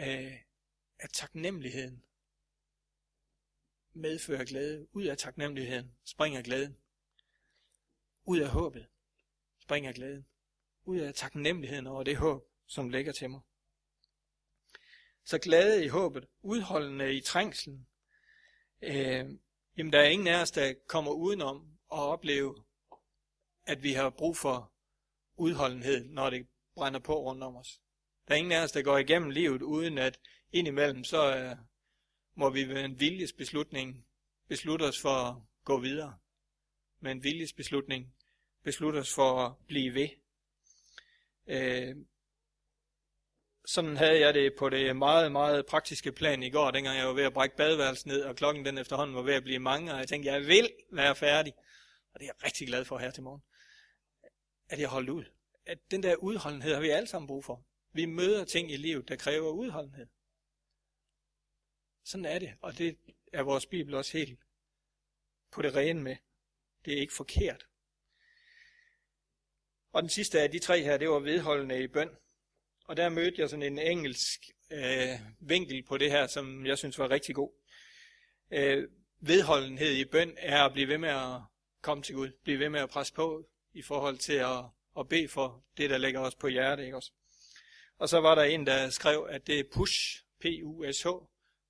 Øh, 0.00 0.32
at 0.98 1.10
taknemmeligheden 1.12 2.02
medfører 3.92 4.44
glæde. 4.44 4.88
Ud 4.92 5.04
af 5.04 5.18
taknemmeligheden 5.18 5.96
springer 6.04 6.42
glæden. 6.42 6.76
Ud 8.24 8.38
af 8.38 8.48
håbet 8.48 8.86
springer 9.58 9.92
glæden. 9.92 10.26
Ud 10.84 10.98
af 10.98 11.14
taknemmeligheden 11.14 11.86
over 11.86 12.02
det 12.02 12.16
håb, 12.16 12.48
som 12.66 12.88
ligger 12.88 13.12
til 13.12 13.30
mig. 13.30 13.40
Så 15.24 15.38
glade 15.38 15.84
i 15.84 15.88
håbet, 15.88 16.28
udholdende 16.42 17.14
i 17.14 17.20
trængslen. 17.20 17.86
Øh, 18.82 19.30
jamen, 19.76 19.92
der 19.92 20.00
er 20.00 20.08
ingen 20.08 20.28
af 20.28 20.42
os, 20.42 20.50
der 20.50 20.74
kommer 20.86 21.12
udenom 21.12 21.78
at 21.92 21.98
opleve, 21.98 22.64
at 23.66 23.82
vi 23.82 23.92
har 23.92 24.10
brug 24.10 24.36
for 24.36 24.72
udholdenhed, 25.36 26.04
når 26.04 26.30
det 26.30 26.46
brænder 26.74 27.00
på 27.00 27.22
rundt 27.22 27.42
om 27.42 27.56
os. 27.56 27.80
Der 28.28 28.34
er 28.34 28.38
ingen 28.38 28.52
af 28.52 28.62
os, 28.62 28.72
der 28.72 28.82
går 28.82 28.98
igennem 28.98 29.30
livet, 29.30 29.62
uden 29.62 29.98
at 29.98 30.20
indimellem, 30.52 31.04
så 31.04 31.36
øh, 31.36 31.56
må 32.34 32.50
vi 32.50 32.68
ved 32.68 32.84
en 32.84 33.00
viljesbeslutning 33.00 34.06
beslutte 34.48 34.82
os 34.82 35.00
for 35.00 35.10
at 35.10 35.36
gå 35.64 35.80
videre. 35.80 36.18
Med 37.00 37.12
en 37.12 37.24
viljesbeslutning 37.24 38.14
beslutte 38.64 38.98
os 38.98 39.14
for 39.14 39.38
at 39.46 39.52
blive 39.66 39.94
ved. 39.94 40.08
Øh, 41.46 41.96
sådan 43.66 43.96
havde 43.96 44.20
jeg 44.20 44.34
det 44.34 44.52
på 44.58 44.68
det 44.68 44.96
meget, 44.96 45.32
meget 45.32 45.66
praktiske 45.66 46.12
plan 46.12 46.42
i 46.42 46.50
går, 46.50 46.70
dengang 46.70 46.98
jeg 46.98 47.06
var 47.06 47.12
ved 47.12 47.24
at 47.24 47.32
brække 47.32 47.56
badeværelset 47.56 48.06
ned, 48.06 48.22
og 48.22 48.36
klokken 48.36 48.64
den 48.64 48.78
efterhånden 48.78 49.16
var 49.16 49.22
ved 49.22 49.34
at 49.34 49.42
blive 49.42 49.58
mange, 49.58 49.92
og 49.92 49.98
jeg 49.98 50.08
tænkte, 50.08 50.32
jeg 50.32 50.40
vil 50.40 50.70
være 50.92 51.16
færdig. 51.16 51.52
Og 52.14 52.20
det 52.20 52.26
er 52.26 52.32
jeg 52.38 52.44
rigtig 52.44 52.66
glad 52.66 52.84
for 52.84 52.98
her 52.98 53.10
til 53.10 53.22
morgen. 53.22 53.42
At 54.68 54.80
jeg 54.80 54.88
holdt 54.88 55.10
ud. 55.10 55.24
At 55.66 55.78
den 55.90 56.02
der 56.02 56.16
udholdenhed 56.16 56.74
har 56.74 56.80
vi 56.80 56.88
alle 56.88 57.08
sammen 57.08 57.26
brug 57.26 57.44
for. 57.44 57.67
Vi 57.92 58.04
møder 58.04 58.44
ting 58.44 58.72
i 58.72 58.76
livet, 58.76 59.08
der 59.08 59.16
kræver 59.16 59.50
udholdenhed. 59.50 60.06
Sådan 62.04 62.24
er 62.24 62.38
det, 62.38 62.54
og 62.60 62.78
det 62.78 62.98
er 63.32 63.42
vores 63.42 63.66
Bibel 63.66 63.94
også 63.94 64.18
helt 64.18 64.40
på 65.50 65.62
det 65.62 65.74
rene 65.74 66.02
med. 66.02 66.16
Det 66.84 66.94
er 66.94 67.00
ikke 67.00 67.12
forkert. 67.12 67.66
Og 69.92 70.02
den 70.02 70.08
sidste 70.08 70.40
af 70.40 70.50
de 70.50 70.58
tre 70.58 70.82
her, 70.82 70.96
det 70.96 71.08
var 71.08 71.18
vedholdende 71.18 71.82
i 71.82 71.86
bøn. 71.86 72.10
Og 72.84 72.96
der 72.96 73.08
mødte 73.08 73.40
jeg 73.40 73.50
sådan 73.50 73.62
en 73.72 73.78
engelsk 73.78 74.50
øh, 74.70 75.20
vinkel 75.40 75.82
på 75.82 75.98
det 75.98 76.10
her, 76.10 76.26
som 76.26 76.66
jeg 76.66 76.78
synes 76.78 76.98
var 76.98 77.10
rigtig 77.10 77.34
god. 77.34 77.52
Øh, 78.50 78.88
vedholdenhed 79.20 79.92
i 79.92 80.04
bøn 80.04 80.34
er 80.38 80.62
at 80.62 80.72
blive 80.72 80.88
ved 80.88 80.98
med 80.98 81.08
at 81.08 81.40
komme 81.80 82.02
til 82.02 82.14
Gud. 82.14 82.30
Blive 82.42 82.58
ved 82.58 82.68
med 82.68 82.80
at 82.80 82.90
presse 82.90 83.14
på 83.14 83.48
i 83.72 83.82
forhold 83.82 84.18
til 84.18 84.32
at, 84.32 84.64
at 84.98 85.08
bede 85.08 85.28
for 85.28 85.64
det, 85.76 85.90
der 85.90 85.98
ligger 85.98 86.20
os 86.20 86.34
på 86.34 86.48
hjertet. 86.48 86.84
Ikke 86.84 86.96
også? 86.96 87.12
Og 87.98 88.08
så 88.08 88.20
var 88.20 88.34
der 88.34 88.42
en, 88.42 88.66
der 88.66 88.90
skrev, 88.90 89.26
at 89.30 89.46
det 89.46 89.60
er 89.60 89.64
push, 89.72 90.24
P-U-S-H, 90.40 91.06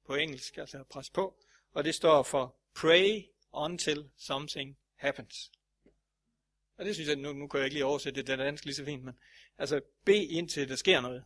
på 0.06 0.14
engelsk, 0.14 0.56
altså 0.56 0.84
pres 0.84 1.10
på. 1.10 1.44
Og 1.72 1.84
det 1.84 1.94
står 1.94 2.22
for 2.22 2.56
pray 2.74 3.22
until 3.52 4.10
something 4.16 4.78
happens. 4.96 5.52
Og 6.76 6.84
det 6.84 6.94
synes 6.94 7.08
jeg, 7.08 7.16
nu, 7.16 7.32
nu 7.32 7.48
kan 7.48 7.58
jeg 7.58 7.66
ikke 7.66 7.74
lige 7.74 7.84
oversætte 7.84 8.20
det, 8.20 8.26
det 8.26 8.38
dansk 8.38 8.64
lige 8.64 8.74
så 8.74 8.84
fint, 8.84 9.04
men 9.04 9.18
altså 9.58 9.80
B 10.04 10.08
indtil 10.08 10.68
der 10.68 10.76
sker 10.76 11.00
noget. 11.00 11.24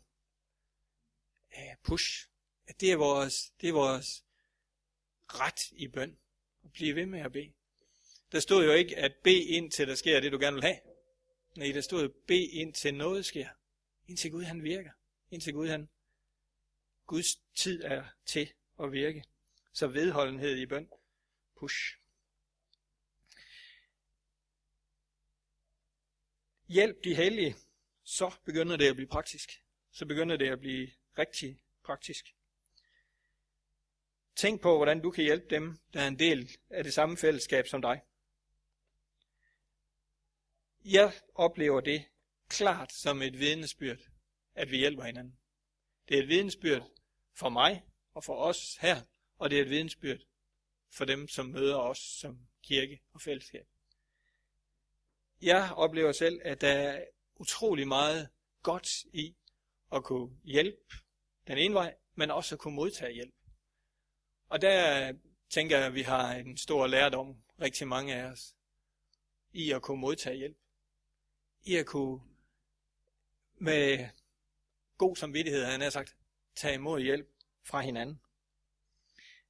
Uh, 1.56 1.74
push. 1.84 2.28
At 2.66 2.80
det 2.80 2.92
er 2.92 2.96
vores, 2.96 3.52
det 3.60 3.68
er 3.68 3.72
vores 3.72 4.24
ret 5.26 5.70
i 5.72 5.88
bøn. 5.88 6.18
At 6.64 6.72
blive 6.72 6.94
ved 6.94 7.06
med 7.06 7.20
at 7.20 7.32
bede. 7.32 7.52
Der 8.32 8.40
stod 8.40 8.64
jo 8.64 8.72
ikke, 8.72 8.96
at 8.96 9.14
B 9.24 9.26
indtil 9.26 9.88
der 9.88 9.94
sker 9.94 10.20
det, 10.20 10.32
du 10.32 10.38
gerne 10.38 10.54
vil 10.54 10.64
have. 10.64 10.78
Nej, 11.56 11.72
der 11.72 11.80
stod 11.80 12.08
B 12.08 12.30
indtil 12.30 12.94
noget 12.94 13.26
sker. 13.26 13.48
Indtil 14.06 14.30
Gud 14.30 14.44
han 14.44 14.62
virker. 14.62 14.90
Indtil 15.30 15.52
Gud 15.52 15.68
han 15.68 15.88
Guds 17.06 17.36
tid 17.54 17.82
er 17.82 18.04
til 18.26 18.52
at 18.82 18.92
virke. 18.92 19.24
Så 19.72 19.86
vedholdenhed 19.86 20.56
i 20.56 20.66
bøn. 20.66 20.90
Push. 21.56 21.98
Hjælp 26.68 27.04
de 27.04 27.14
hellige, 27.14 27.56
så 28.02 28.34
begynder 28.44 28.76
det 28.76 28.88
at 28.88 28.94
blive 28.96 29.08
praktisk. 29.08 29.64
Så 29.90 30.06
begynder 30.06 30.36
det 30.36 30.48
at 30.48 30.60
blive 30.60 30.90
rigtig 31.18 31.60
praktisk. 31.84 32.34
Tænk 34.36 34.60
på, 34.60 34.76
hvordan 34.76 35.02
du 35.02 35.10
kan 35.10 35.24
hjælpe 35.24 35.46
dem, 35.50 35.78
der 35.92 36.00
er 36.00 36.08
en 36.08 36.18
del 36.18 36.56
af 36.70 36.84
det 36.84 36.94
samme 36.94 37.16
fællesskab 37.16 37.66
som 37.66 37.82
dig. 37.82 38.02
Jeg 40.84 41.12
oplever 41.34 41.80
det 41.80 42.04
klart 42.52 42.92
som 42.92 43.22
et 43.22 43.38
vidnesbyrd, 43.38 43.98
at 44.54 44.70
vi 44.70 44.76
hjælper 44.78 45.02
hinanden. 45.04 45.38
Det 46.08 46.18
er 46.18 46.22
et 46.22 46.28
vidensbyrd 46.28 46.90
for 47.34 47.48
mig 47.48 47.82
og 48.14 48.24
for 48.24 48.36
os 48.36 48.76
her, 48.76 49.02
og 49.38 49.50
det 49.50 49.58
er 49.58 49.62
et 49.62 49.70
vidensbyrd 49.70 50.20
for 50.90 51.04
dem, 51.04 51.28
som 51.28 51.46
møder 51.46 51.76
os 51.76 51.98
som 51.98 52.38
kirke 52.62 53.00
og 53.12 53.20
fællesskab. 53.20 53.66
Jeg 55.42 55.72
oplever 55.76 56.12
selv, 56.12 56.40
at 56.44 56.60
der 56.60 56.68
er 56.68 57.04
utrolig 57.36 57.88
meget 57.88 58.28
godt 58.62 59.04
i 59.12 59.36
at 59.92 60.04
kunne 60.04 60.40
hjælpe 60.44 60.96
den 61.46 61.58
ene 61.58 61.74
vej, 61.74 61.96
men 62.14 62.30
også 62.30 62.54
at 62.54 62.58
kunne 62.58 62.74
modtage 62.74 63.12
hjælp. 63.12 63.34
Og 64.48 64.62
der 64.62 65.12
tænker 65.50 65.76
jeg, 65.76 65.86
at 65.86 65.94
vi 65.94 66.02
har 66.02 66.34
en 66.34 66.56
stor 66.56 66.86
lærdom, 66.86 67.42
rigtig 67.60 67.88
mange 67.88 68.14
af 68.14 68.24
os, 68.24 68.54
i 69.52 69.72
at 69.72 69.82
kunne 69.82 70.00
modtage 70.00 70.36
hjælp. 70.36 70.56
I 71.62 71.76
at 71.76 71.86
kunne 71.86 72.31
med 73.62 74.08
god 74.98 75.16
samvittighed, 75.16 75.64
han 75.64 75.80
har 75.80 75.90
sagt, 75.90 76.16
tage 76.54 76.74
imod 76.74 77.00
hjælp 77.00 77.28
fra 77.64 77.80
hinanden. 77.80 78.20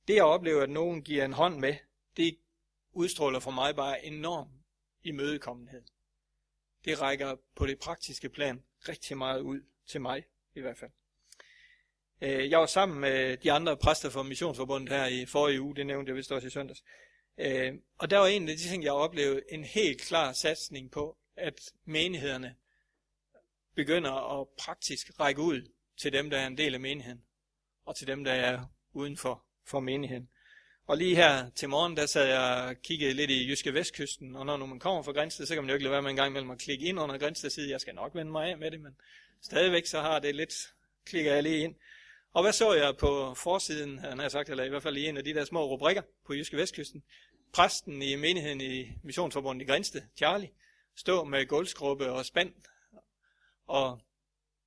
Det 0.08 0.16
at 0.16 0.22
opleve, 0.22 0.62
at 0.62 0.70
nogen 0.70 1.02
giver 1.02 1.24
en 1.24 1.32
hånd 1.32 1.58
med, 1.58 1.76
det 2.16 2.38
udstråler 2.92 3.40
for 3.40 3.50
mig 3.50 3.76
bare 3.76 4.04
enorm 4.04 4.48
imødekommenhed. 5.02 5.82
Det 6.84 7.00
rækker 7.00 7.36
på 7.54 7.66
det 7.66 7.78
praktiske 7.78 8.28
plan 8.28 8.62
rigtig 8.88 9.16
meget 9.18 9.40
ud 9.40 9.60
til 9.86 10.00
mig 10.00 10.24
i 10.54 10.60
hvert 10.60 10.78
fald. 10.78 10.90
Øh, 12.20 12.50
jeg 12.50 12.58
var 12.58 12.66
sammen 12.66 13.00
med 13.00 13.36
de 13.36 13.52
andre 13.52 13.76
præster 13.76 14.10
fra 14.10 14.22
Missionsforbundet 14.22 14.88
her 14.88 15.06
i 15.06 15.26
forrige 15.26 15.60
uge, 15.60 15.76
det 15.76 15.86
nævnte 15.86 16.10
jeg 16.10 16.16
vist 16.16 16.32
også 16.32 16.48
i 16.48 16.50
søndags. 16.50 16.84
Øh, 17.38 17.74
og 17.98 18.10
der 18.10 18.18
var 18.18 18.26
en 18.26 18.48
af 18.48 18.56
de 18.56 18.62
ting, 18.62 18.84
jeg 18.84 18.92
oplevede, 18.92 19.42
en 19.48 19.64
helt 19.64 20.00
klar 20.00 20.32
satsning 20.32 20.90
på, 20.90 21.18
at 21.36 21.72
menighederne 21.84 22.56
begynder 23.74 24.40
at 24.40 24.46
praktisk 24.58 25.20
række 25.20 25.40
ud 25.40 25.72
til 25.96 26.12
dem, 26.12 26.30
der 26.30 26.38
er 26.38 26.46
en 26.46 26.58
del 26.58 26.74
af 26.74 26.80
menigheden, 26.80 27.22
og 27.84 27.96
til 27.96 28.06
dem, 28.06 28.24
der 28.24 28.32
er 28.32 28.64
uden 28.92 29.16
for, 29.16 29.44
for 29.66 29.80
menigheden. 29.80 30.28
Og 30.86 30.96
lige 30.96 31.16
her 31.16 31.50
til 31.50 31.68
morgen, 31.68 31.96
der 31.96 32.06
sad 32.06 32.26
jeg 32.26 32.68
og 32.68 32.82
kiggede 32.82 33.12
lidt 33.12 33.30
i 33.30 33.48
Jyske 33.48 33.74
Vestkysten, 33.74 34.36
og 34.36 34.46
når 34.46 34.66
man 34.66 34.78
kommer 34.78 35.02
fra 35.02 35.12
Grænsted, 35.12 35.46
så 35.46 35.54
kan 35.54 35.62
man 35.62 35.68
jo 35.68 35.74
ikke 35.74 35.84
lade 35.84 35.92
være 35.92 36.02
med 36.02 36.10
en 36.10 36.16
gang 36.16 36.30
imellem 36.30 36.50
at 36.50 36.58
klikke 36.58 36.86
ind 36.86 37.00
under 37.00 37.18
Grænsted 37.18 37.50
side. 37.50 37.70
Jeg 37.70 37.80
skal 37.80 37.94
nok 37.94 38.14
vende 38.14 38.32
mig 38.32 38.50
af 38.50 38.58
med 38.58 38.70
det, 38.70 38.80
men 38.80 38.96
stadigvæk 39.42 39.86
så 39.86 40.00
har 40.00 40.18
det 40.18 40.34
lidt, 40.34 40.54
klikker 41.04 41.34
jeg 41.34 41.42
lige 41.42 41.58
ind. 41.58 41.74
Og 42.32 42.42
hvad 42.42 42.52
så 42.52 42.72
jeg 42.72 42.96
på 42.96 43.34
forsiden, 43.34 43.98
han 43.98 44.18
har 44.18 44.28
sagt, 44.28 44.50
eller 44.50 44.64
i 44.64 44.68
hvert 44.68 44.82
fald 44.82 44.96
i 44.96 45.06
en 45.06 45.16
af 45.16 45.24
de 45.24 45.34
der 45.34 45.44
små 45.44 45.66
rubrikker 45.66 46.02
på 46.26 46.34
Jyske 46.34 46.56
Vestkysten? 46.56 47.02
Præsten 47.52 48.02
i 48.02 48.16
menigheden 48.16 48.60
i 48.60 48.92
Missionsforbundet 49.02 49.64
i 49.64 49.66
Grænsted, 49.70 50.02
Charlie, 50.16 50.50
stå 50.96 51.24
med 51.24 51.46
gulvskrubbe 51.46 52.12
og 52.12 52.26
spand 52.26 52.52
og 53.66 54.00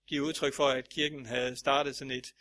give 0.08 0.23
udtryk 0.23 0.53
for, 0.53 0.67
at 0.67 0.89
kirken 0.89 1.25
havde 1.25 1.55
startet 1.55 1.95
sådan 1.95 2.12
et 2.12 2.36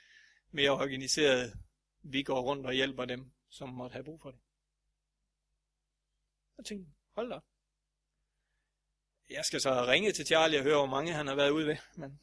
mere 0.50 0.70
organiseret, 0.70 1.58
vi 2.02 2.22
går 2.22 2.40
rundt 2.40 2.66
og 2.66 2.72
hjælper 2.72 3.04
dem, 3.04 3.32
som 3.48 3.68
måtte 3.68 3.92
have 3.92 4.04
brug 4.04 4.20
for 4.22 4.30
det. 4.30 4.40
Jeg 6.58 6.64
tænkte, 6.64 6.92
hold 7.14 7.30
da 7.30 7.40
Jeg 9.30 9.44
skal 9.44 9.60
så 9.60 9.86
ringe 9.86 10.12
til 10.12 10.26
Charlie 10.26 10.58
og 10.58 10.62
høre, 10.62 10.76
hvor 10.76 10.86
mange 10.86 11.12
han 11.12 11.26
har 11.26 11.34
været 11.34 11.50
ude 11.50 11.66
ved. 11.66 11.76
Men 11.96 12.20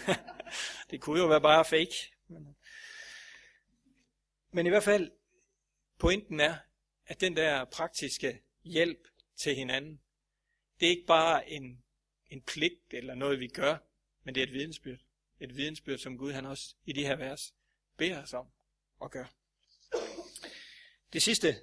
det 0.90 1.00
kunne 1.00 1.20
jo 1.20 1.26
være 1.26 1.40
bare 1.40 1.64
fake. 1.64 1.94
Men, 2.28 2.56
men 4.50 4.66
i 4.66 4.68
hvert 4.68 4.84
fald, 4.84 5.12
pointen 5.98 6.40
er, 6.40 6.58
at 7.06 7.20
den 7.20 7.36
der 7.36 7.64
praktiske 7.64 8.42
hjælp 8.64 9.08
til 9.36 9.54
hinanden, 9.54 10.00
det 10.80 10.86
er 10.86 10.90
ikke 10.90 11.06
bare 11.06 11.50
en, 11.50 11.84
en 12.30 12.42
pligt 12.42 12.94
eller 12.94 13.14
noget, 13.14 13.40
vi 13.40 13.48
gør, 13.48 13.76
men 14.24 14.34
det 14.34 14.40
er 14.40 14.46
et 14.46 14.52
vidensbyrd. 14.52 14.98
Et 15.40 15.56
vidensbyrd, 15.56 15.98
som 15.98 16.18
Gud 16.18 16.32
han 16.32 16.46
også 16.46 16.74
i 16.84 16.92
de 16.92 17.06
her 17.06 17.16
vers 17.16 17.54
beder 17.96 18.22
os 18.22 18.32
om 18.34 18.46
at 19.02 19.10
gøre. 19.10 19.28
Det 21.12 21.22
sidste, 21.22 21.56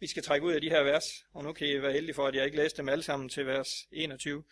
vi 0.00 0.06
skal 0.06 0.22
trække 0.22 0.46
ud 0.46 0.52
af 0.52 0.60
de 0.60 0.70
her 0.70 0.82
vers, 0.82 1.04
og 1.32 1.44
nu 1.44 1.52
kan 1.52 1.68
I 1.68 1.82
være 1.82 1.92
heldige 1.92 2.14
for, 2.14 2.26
at 2.26 2.34
jeg 2.34 2.44
ikke 2.44 2.56
læste 2.56 2.76
dem 2.76 2.88
alle 2.88 3.02
sammen 3.02 3.28
til 3.28 3.46
vers 3.46 3.68
21, 3.92 4.44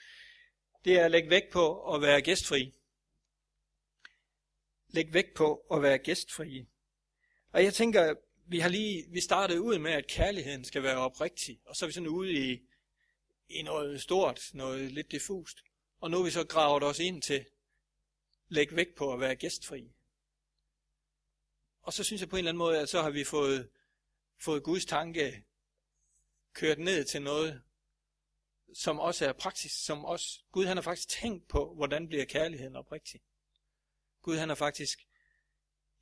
det 0.85 0.99
er 0.99 1.05
at 1.05 1.11
lægge 1.11 1.31
vægt 1.31 1.53
på 1.53 1.95
at 1.95 2.03
være 2.03 2.21
gæstfri. 2.21 2.75
Læg 4.89 5.15
vægt 5.15 5.35
på 5.35 5.67
at 5.73 5.83
være 5.83 5.99
gæstfri. 5.99 6.69
Og 7.53 7.65
jeg 7.65 7.75
tænker, 7.75 8.15
vi 8.47 8.59
har 8.59 8.69
lige, 8.69 9.05
vi 9.11 9.21
startede 9.21 9.63
ud 9.63 9.79
med, 9.79 9.93
at 9.93 10.07
kærligheden 10.07 10.65
skal 10.65 10.83
være 10.83 10.97
oprigtig, 10.97 11.61
og 11.65 11.77
så 11.77 11.85
er 11.85 11.87
vi 11.87 11.93
sådan 11.93 12.09
ude 12.09 12.33
i, 12.33 12.68
i 13.49 13.63
noget 13.63 14.03
stort, 14.03 14.51
noget 14.55 14.93
lidt 14.93 15.11
diffust. 15.11 15.65
Og 16.01 16.11
nu 16.11 16.19
er 16.19 16.25
vi 16.25 16.31
så 16.31 16.47
gravet 16.47 16.83
os 16.83 16.99
ind 16.99 17.23
til, 17.23 17.47
læg 18.49 18.77
vægt 18.77 18.95
på 18.95 19.13
at 19.13 19.21
være 19.21 19.37
gæstfri. 19.37 19.93
Og 21.83 21.93
så 21.93 22.05
synes 22.05 22.21
jeg 22.21 22.29
på 22.29 22.37
en 22.37 22.39
eller 22.39 22.51
anden 22.51 22.59
måde, 22.59 22.81
at 22.81 22.89
så 22.89 23.03
har 23.03 23.11
vi 23.11 23.25
fået, 23.25 23.71
fået 24.41 24.63
Guds 24.63 24.85
tanke 24.85 25.45
kørt 26.53 26.79
ned 26.79 27.05
til 27.05 27.23
noget, 27.23 27.63
som 28.75 28.99
også 28.99 29.27
er 29.27 29.33
praksis, 29.33 29.73
som 29.73 30.05
også, 30.05 30.43
Gud 30.53 30.67
han 30.67 30.77
har 30.77 30.83
faktisk 30.83 31.09
tænkt 31.09 31.49
på, 31.49 31.75
hvordan 31.75 32.09
bliver 32.09 32.25
kærligheden 32.25 32.77
oprigtig. 32.77 33.21
Gud 34.23 34.37
han 34.37 34.49
har 34.49 34.57
faktisk 34.57 35.07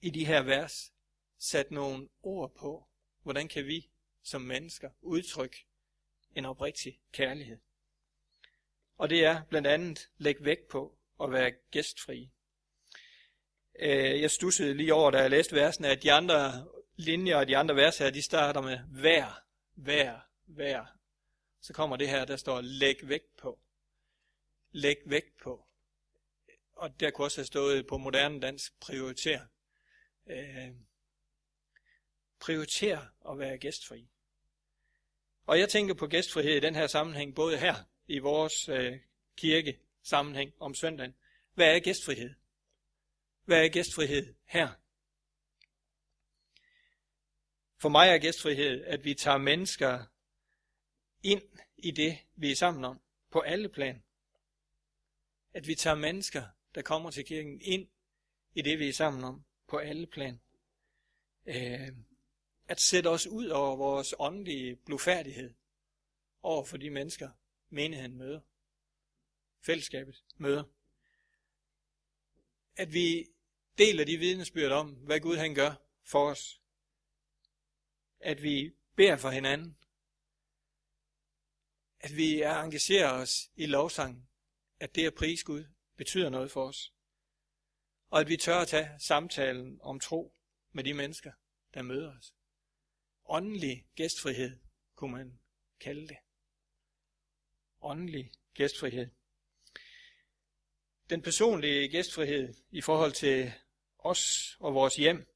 i 0.01 0.11
de 0.11 0.27
her 0.27 0.43
vers 0.43 0.93
sat 1.39 1.71
nogle 1.71 2.09
ord 2.23 2.55
på, 2.55 2.89
hvordan 3.23 3.49
kan 3.49 3.67
vi 3.67 3.91
som 4.23 4.43
mennesker 4.43 4.91
udtrykke 5.01 5.67
en 6.37 6.44
oprigtig 6.44 7.01
kærlighed. 7.12 7.59
Og 8.99 9.11
det 9.11 9.25
er 9.25 9.42
blandt 9.44 9.68
andet 9.68 10.09
læg 10.18 10.37
vægt 10.40 10.68
på 10.68 10.99
at 11.20 11.33
være 11.33 11.53
gæstfri. 11.70 12.31
Øh, 13.79 14.20
jeg 14.20 14.31
stussede 14.31 14.75
lige 14.75 14.94
over, 14.94 15.11
da 15.11 15.18
jeg 15.18 15.31
læste 15.31 15.57
versene, 15.57 15.88
at 15.88 16.03
de 16.03 16.12
andre 16.12 16.66
linjer 16.96 17.37
og 17.37 17.49
de 17.49 17.57
andre 17.57 17.77
vers 17.77 17.99
her, 17.99 18.11
de 18.11 18.22
starter 18.22 18.61
med 18.61 18.79
vær, 18.88 19.44
vær, 19.75 20.31
vær. 20.46 20.99
Så 21.61 21.72
kommer 21.72 21.96
det 21.96 22.09
her, 22.09 22.25
der 22.25 22.37
står 22.37 22.61
læg 22.61 23.09
vægt 23.09 23.37
på. 23.37 23.61
Læg 24.70 24.96
vægt 25.07 25.37
på. 25.42 25.66
Og 26.72 27.01
der 27.01 27.11
kunne 27.11 27.25
også 27.27 27.38
have 27.38 27.46
stået 27.46 27.87
på 27.87 27.99
moderne 27.99 28.40
dansk 28.40 28.81
prioriter. 28.81 29.40
Øh, 30.27 30.70
prioriter 32.40 33.31
at 33.31 33.38
være 33.38 33.59
gæstfri. 33.59 34.09
Og 35.47 35.59
jeg 35.59 35.69
tænker 35.69 35.95
på 35.95 36.07
gæstfrihed 36.07 36.57
i 36.57 36.61
den 36.61 36.75
her 36.75 36.87
sammenhæng, 36.87 37.35
både 37.35 37.59
her 37.59 37.75
i 38.09 38.19
vores 38.19 38.69
øh, 38.69 38.99
kirke 39.37 39.81
sammenhæng 40.03 40.53
om 40.61 40.75
søndagen. 40.75 41.15
Hvad 41.55 41.75
er 41.75 41.79
gæstfrihed? 41.79 42.35
Hvad 43.45 43.65
er 43.65 43.69
gæstfrihed 43.69 44.35
her? 44.45 44.69
For 47.79 47.89
mig 47.89 48.09
er 48.09 48.19
gæstfrihed, 48.19 48.85
at 48.85 49.05
vi 49.05 49.15
tager 49.15 49.39
mennesker 49.39 50.05
ind 51.23 51.43
i 51.77 51.91
det, 51.91 52.19
vi 52.37 52.51
er 52.51 52.57
sammen 52.57 52.85
om, 52.85 53.01
på 53.31 53.41
alle 53.41 53.69
plan. 53.69 54.03
At 55.53 55.67
vi 55.67 55.75
tager 55.75 55.97
mennesker, 55.97 56.45
der 56.75 56.83
kommer 56.83 57.11
til 57.11 57.25
kirken, 57.25 57.61
ind 57.61 57.89
i 58.55 58.63
det, 58.63 58.79
vi 58.79 58.89
er 58.89 58.93
sammen 58.93 59.25
om, 59.25 59.45
på 59.67 59.77
alle 59.77 60.07
plan. 60.07 60.41
Øh, 61.47 61.89
at 62.68 62.81
sætte 62.81 63.09
os 63.09 63.26
ud 63.26 63.48
over 63.48 63.76
vores 63.76 64.14
åndelige 64.18 64.76
blufærdighed 64.76 65.55
over 66.42 66.64
for 66.64 66.76
de 66.76 66.90
mennesker, 66.90 67.31
menigheden 67.68 68.16
møder. 68.16 68.40
Fællesskabet 69.61 70.24
møder. 70.37 70.64
At 72.76 72.92
vi 72.92 73.26
deler 73.79 74.05
de 74.05 74.16
vidnesbyrd 74.16 74.72
om, 74.72 74.90
hvad 74.90 75.20
Gud 75.20 75.37
han 75.37 75.55
gør 75.55 75.74
for 76.05 76.31
os. 76.31 76.61
At 78.20 78.42
vi 78.42 78.72
beder 78.96 79.16
for 79.16 79.31
hinanden. 79.31 79.79
At 82.00 82.16
vi 82.16 82.42
engagerer 82.42 83.12
os 83.12 83.50
i 83.55 83.66
lovsang. 83.66 84.29
At 84.81 84.94
det 84.94 85.07
at 85.07 85.14
prise 85.14 85.44
Gud 85.44 85.64
betyder 85.96 86.29
noget 86.29 86.50
for 86.50 86.68
os. 86.68 86.92
Og 88.11 88.20
at 88.20 88.29
vi 88.29 88.37
tør 88.37 88.59
at 88.59 88.68
tage 88.68 88.90
samtalen 88.98 89.79
om 89.83 90.00
tro 90.00 90.35
med 90.72 90.85
de 90.85 90.94
mennesker, 90.94 91.33
der 91.74 91.83
møder 91.83 92.18
os. 92.18 92.36
Åndelig 93.29 93.87
gæstfrihed, 93.95 94.59
kunne 94.95 95.12
man 95.12 95.39
kalde 95.81 96.09
det. 96.09 96.17
Åndelig 97.81 98.33
gæstfrihed. 98.55 99.09
Den 101.11 101.23
personlige 101.23 101.89
gæstfrihed 101.89 102.55
i 102.71 102.81
forhold 102.81 103.12
til 103.12 103.53
os 103.99 104.57
og 104.61 104.75
vores 104.75 104.97
hjem, 104.97 105.27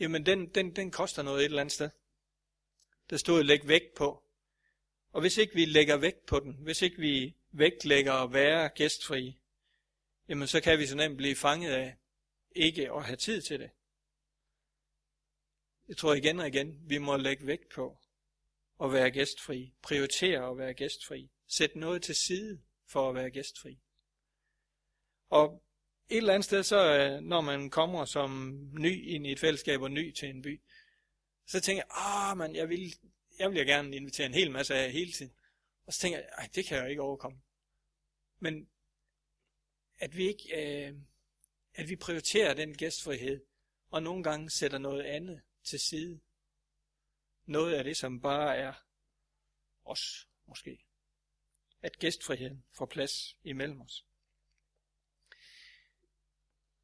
jamen 0.00 0.26
den, 0.26 0.48
den, 0.54 0.76
den 0.76 0.90
koster 0.90 1.22
noget 1.22 1.40
et 1.40 1.44
eller 1.44 1.60
andet 1.60 1.72
sted. 1.72 1.90
Der 3.10 3.16
stod 3.16 3.44
læg 3.44 3.68
vægt 3.68 3.94
på. 3.94 4.22
Og 5.12 5.20
hvis 5.20 5.36
ikke 5.36 5.54
vi 5.54 5.64
lægger 5.64 5.96
vægt 5.96 6.26
på 6.26 6.40
den, 6.40 6.52
hvis 6.52 6.82
ikke 6.82 6.98
vi 6.98 7.36
vægtlægger 7.52 8.12
at 8.12 8.32
være 8.32 8.68
gæstfri, 8.68 9.38
jamen 10.28 10.48
så 10.48 10.60
kan 10.60 10.78
vi 10.78 10.86
så 10.86 10.96
nemt 10.96 11.16
blive 11.16 11.36
fanget 11.36 11.72
af 11.72 11.96
ikke 12.50 12.92
at 12.92 13.04
have 13.04 13.16
tid 13.16 13.42
til 13.42 13.60
det. 13.60 13.70
Jeg 15.88 15.96
tror 15.96 16.14
igen 16.14 16.38
og 16.38 16.48
igen, 16.48 16.80
vi 16.86 16.98
må 16.98 17.16
lægge 17.16 17.46
vægt 17.46 17.68
på 17.68 17.98
at 18.82 18.92
være 18.92 19.10
gæstfri, 19.10 19.74
prioritere 19.82 20.50
at 20.50 20.58
være 20.58 20.74
gæstfri, 20.74 21.30
sætte 21.46 21.78
noget 21.78 22.02
til 22.02 22.14
side 22.14 22.60
for 22.86 23.08
at 23.08 23.14
være 23.14 23.30
gæstfri. 23.30 23.78
Og 25.28 25.62
et 26.08 26.16
eller 26.16 26.34
andet 26.34 26.44
sted, 26.44 26.62
så 26.62 26.98
øh, 26.98 27.20
når 27.20 27.40
man 27.40 27.70
kommer 27.70 28.04
som 28.04 28.60
ny 28.72 29.08
ind 29.08 29.26
i 29.26 29.32
et 29.32 29.40
fællesskab 29.40 29.80
og 29.80 29.90
ny 29.90 30.12
til 30.12 30.28
en 30.28 30.42
by, 30.42 30.60
så 31.46 31.60
tænker 31.60 31.82
jeg, 31.82 32.30
ah, 32.30 32.36
man, 32.36 32.56
jeg 32.56 32.68
vil, 32.68 32.94
jeg 33.38 33.50
vil 33.50 33.66
gerne 33.66 33.96
invitere 33.96 34.26
en 34.26 34.34
hel 34.34 34.50
masse 34.50 34.74
af 34.74 34.92
hele 34.92 35.12
tiden. 35.12 35.32
Og 35.86 35.92
så 35.92 36.00
tænker 36.00 36.18
jeg, 36.18 36.28
ej, 36.38 36.48
det 36.54 36.64
kan 36.64 36.78
jeg 36.78 36.90
ikke 36.90 37.02
overkomme. 37.02 37.38
Men 38.38 38.68
at 39.98 40.16
vi 40.16 40.28
ikke, 40.28 40.86
øh, 40.88 40.94
at 41.74 41.88
vi 41.88 41.96
prioriterer 41.96 42.54
den 42.54 42.74
gæstfrihed, 42.76 43.44
og 43.90 44.02
nogle 44.02 44.22
gange 44.22 44.50
sætter 44.50 44.78
noget 44.78 45.02
andet 45.02 45.42
til 45.66 45.80
side. 45.80 46.20
Noget 47.46 47.74
af 47.74 47.84
det, 47.84 47.96
som 47.96 48.20
bare 48.20 48.56
er 48.56 48.72
os, 49.84 50.28
måske. 50.46 50.84
At 51.82 51.98
gæstfriheden 51.98 52.64
får 52.72 52.86
plads 52.86 53.36
imellem 53.44 53.80
os. 53.80 54.04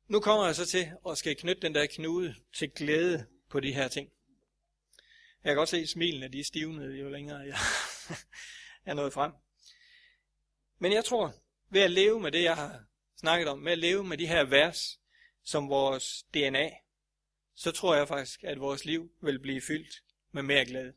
Nu 0.07 0.21
kommer 0.21 0.47
jeg 0.47 0.55
så 0.55 0.67
til 0.67 0.93
at 1.09 1.19
skal 1.19 1.37
knytte 1.37 1.63
den 1.63 1.75
der 1.75 1.87
knude 1.87 2.35
til 2.53 2.71
glæde 2.71 3.27
på 3.49 3.61
de 3.61 3.75
her 3.75 3.89
ting. 3.89 4.13
Jeg 5.45 5.51
kan 5.51 5.57
godt 5.57 5.69
se, 5.69 5.77
at 5.77 5.89
smilene 5.89 6.29
de 6.29 6.41
er 6.41 6.45
stivnede, 6.45 6.99
jo 6.99 7.09
længere 7.09 7.39
jeg 7.39 7.59
er 8.91 8.95
nået 8.95 9.13
frem. 9.13 9.33
Men 10.79 10.93
jeg 10.93 11.05
tror, 11.05 11.35
ved 11.69 11.81
at 11.81 11.91
leve 11.91 12.21
med 12.21 12.33
det, 12.33 12.43
jeg 12.43 12.57
har 12.57 12.85
snakket 13.17 13.49
om, 13.49 13.59
med 13.59 13.73
at 13.73 13.79
leve 13.79 14.05
med 14.05 14.19
de 14.19 14.27
her 14.27 14.45
vers 14.45 15.01
som 15.43 15.69
vores 15.69 16.23
DNA, 16.35 16.71
så 17.55 17.73
tror 17.73 17.95
jeg 17.95 18.09
faktisk, 18.09 18.45
at 18.45 18.61
vores 18.61 18.85
liv 18.85 19.13
vil 19.21 19.39
blive 19.39 19.61
fyldt 19.61 20.03
med 20.33 20.43
mere 20.43 20.65
glæde. 20.65 20.95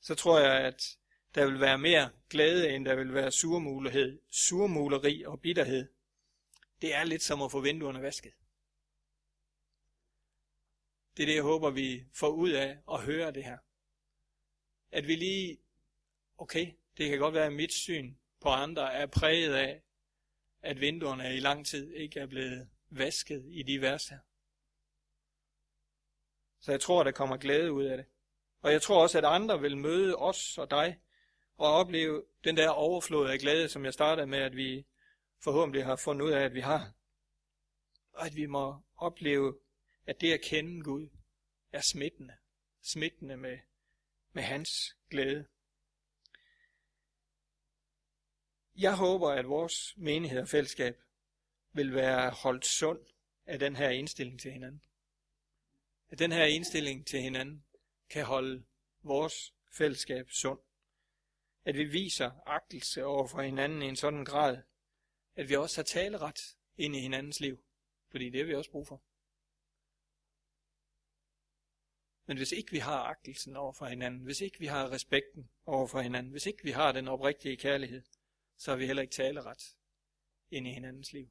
Så 0.00 0.14
tror 0.14 0.38
jeg, 0.38 0.60
at 0.60 0.96
der 1.34 1.46
vil 1.46 1.60
være 1.60 1.78
mere 1.78 2.10
glæde, 2.30 2.70
end 2.70 2.84
der 2.84 2.94
vil 2.94 3.14
være 3.14 3.32
surmulighed, 3.32 4.20
surmuleri 4.30 5.22
og 5.22 5.40
bitterhed. 5.40 5.88
Det 6.80 6.94
er 6.94 7.04
lidt 7.04 7.22
som 7.22 7.42
at 7.42 7.50
få 7.50 7.60
vinduerne 7.60 8.02
vasket. 8.02 8.32
Det 11.16 11.22
er 11.22 11.26
det, 11.26 11.34
jeg 11.34 11.42
håber, 11.42 11.70
vi 11.70 12.04
får 12.14 12.28
ud 12.28 12.50
af 12.50 12.78
at 12.92 13.04
høre 13.04 13.32
det 13.32 13.44
her. 13.44 13.58
At 14.90 15.06
vi 15.06 15.16
lige, 15.16 15.58
okay, 16.38 16.72
det 16.98 17.10
kan 17.10 17.18
godt 17.18 17.34
være, 17.34 17.46
at 17.46 17.52
mit 17.52 17.72
syn 17.72 18.14
på 18.40 18.48
andre 18.48 18.94
er 18.94 19.06
præget 19.06 19.54
af, 19.54 19.82
at 20.62 20.80
vinduerne 20.80 21.36
i 21.36 21.40
lang 21.40 21.66
tid 21.66 21.92
ikke 21.92 22.20
er 22.20 22.26
blevet 22.26 22.68
vasket 22.90 23.44
i 23.48 23.62
de 23.62 23.80
vers 23.80 24.08
her. 24.08 24.18
Så 26.60 26.70
jeg 26.70 26.80
tror, 26.80 27.02
der 27.02 27.10
kommer 27.10 27.36
glæde 27.36 27.72
ud 27.72 27.84
af 27.84 27.96
det. 27.96 28.06
Og 28.62 28.72
jeg 28.72 28.82
tror 28.82 29.02
også, 29.02 29.18
at 29.18 29.24
andre 29.24 29.60
vil 29.60 29.76
møde 29.76 30.16
os 30.16 30.58
og 30.58 30.70
dig 30.70 31.00
og 31.56 31.72
opleve 31.72 32.24
den 32.44 32.56
der 32.56 32.68
overflod 32.68 33.30
af 33.30 33.38
glæde, 33.38 33.68
som 33.68 33.84
jeg 33.84 33.92
startede 33.92 34.26
med, 34.26 34.38
at 34.38 34.56
vi 34.56 34.86
forhåbentlig 35.42 35.84
har 35.84 35.96
fundet 35.96 36.26
ud 36.26 36.30
af, 36.30 36.40
at 36.40 36.54
vi 36.54 36.60
har. 36.60 36.92
Og 38.12 38.26
at 38.26 38.36
vi 38.36 38.46
må 38.46 38.76
opleve, 38.96 39.58
at 40.06 40.20
det 40.20 40.32
at 40.32 40.40
kende 40.40 40.82
Gud 40.82 41.08
er 41.72 41.80
smittende. 41.80 42.36
Smittende 42.82 43.36
med, 43.36 43.58
med 44.32 44.42
hans 44.42 44.96
glæde. 45.10 45.46
Jeg 48.76 48.96
håber, 48.96 49.30
at 49.30 49.48
vores 49.48 49.94
menighed 49.96 50.40
og 50.40 50.48
fællesskab 50.48 51.02
vil 51.72 51.94
være 51.94 52.30
holdt 52.30 52.66
sund 52.66 53.00
af 53.46 53.58
den 53.58 53.76
her 53.76 53.90
indstilling 53.90 54.40
til 54.40 54.52
hinanden. 54.52 54.82
At 56.10 56.18
den 56.18 56.32
her 56.32 56.44
indstilling 56.44 57.06
til 57.06 57.20
hinanden 57.20 57.64
kan 58.08 58.24
holde 58.24 58.64
vores 59.02 59.54
fællesskab 59.72 60.30
sund. 60.30 60.60
At 61.64 61.76
vi 61.76 61.84
viser 61.84 62.30
agtelse 62.46 63.04
over 63.04 63.26
for 63.26 63.42
hinanden 63.42 63.82
i 63.82 63.86
en 63.86 63.96
sådan 63.96 64.24
grad, 64.24 64.62
at 65.34 65.48
vi 65.48 65.56
også 65.56 65.78
har 65.78 65.84
taleret 65.84 66.56
ind 66.76 66.96
i 66.96 67.00
hinandens 67.00 67.40
liv. 67.40 67.64
Fordi 68.10 68.30
det 68.30 68.40
har 68.40 68.46
vi 68.46 68.54
også 68.54 68.70
brug 68.70 68.86
for. 68.86 69.02
Men 72.26 72.36
hvis 72.36 72.52
ikke 72.52 72.70
vi 72.70 72.78
har 72.78 73.02
agtelsen 73.02 73.56
over 73.56 73.72
for 73.72 73.86
hinanden, 73.86 74.20
hvis 74.20 74.40
ikke 74.40 74.58
vi 74.58 74.66
har 74.66 74.90
respekten 74.90 75.50
over 75.66 75.86
for 75.86 76.00
hinanden, 76.00 76.32
hvis 76.32 76.46
ikke 76.46 76.62
vi 76.62 76.70
har 76.70 76.92
den 76.92 77.08
oprigtige 77.08 77.56
kærlighed, 77.56 78.02
så 78.56 78.70
har 78.70 78.78
vi 78.78 78.86
heller 78.86 79.02
ikke 79.02 79.14
taleret 79.14 79.76
ind 80.50 80.66
i 80.66 80.72
hinandens 80.72 81.12
liv. 81.12 81.30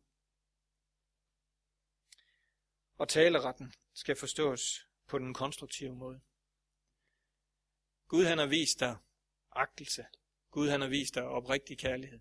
Og 2.97 3.09
taleretten 3.09 3.73
skal 3.99 4.15
forstås 4.15 4.87
på 5.07 5.19
den 5.19 5.33
konstruktive 5.33 5.95
måde. 5.95 6.21
Gud 8.07 8.25
han 8.25 8.37
har 8.37 8.45
vist 8.45 8.79
dig 8.79 8.97
agtelse. 9.51 10.05
Gud 10.51 10.69
han 10.69 10.81
har 10.81 10.87
vist 10.87 11.15
dig 11.15 11.23
oprigtig 11.23 11.77
kærlighed. 11.77 12.19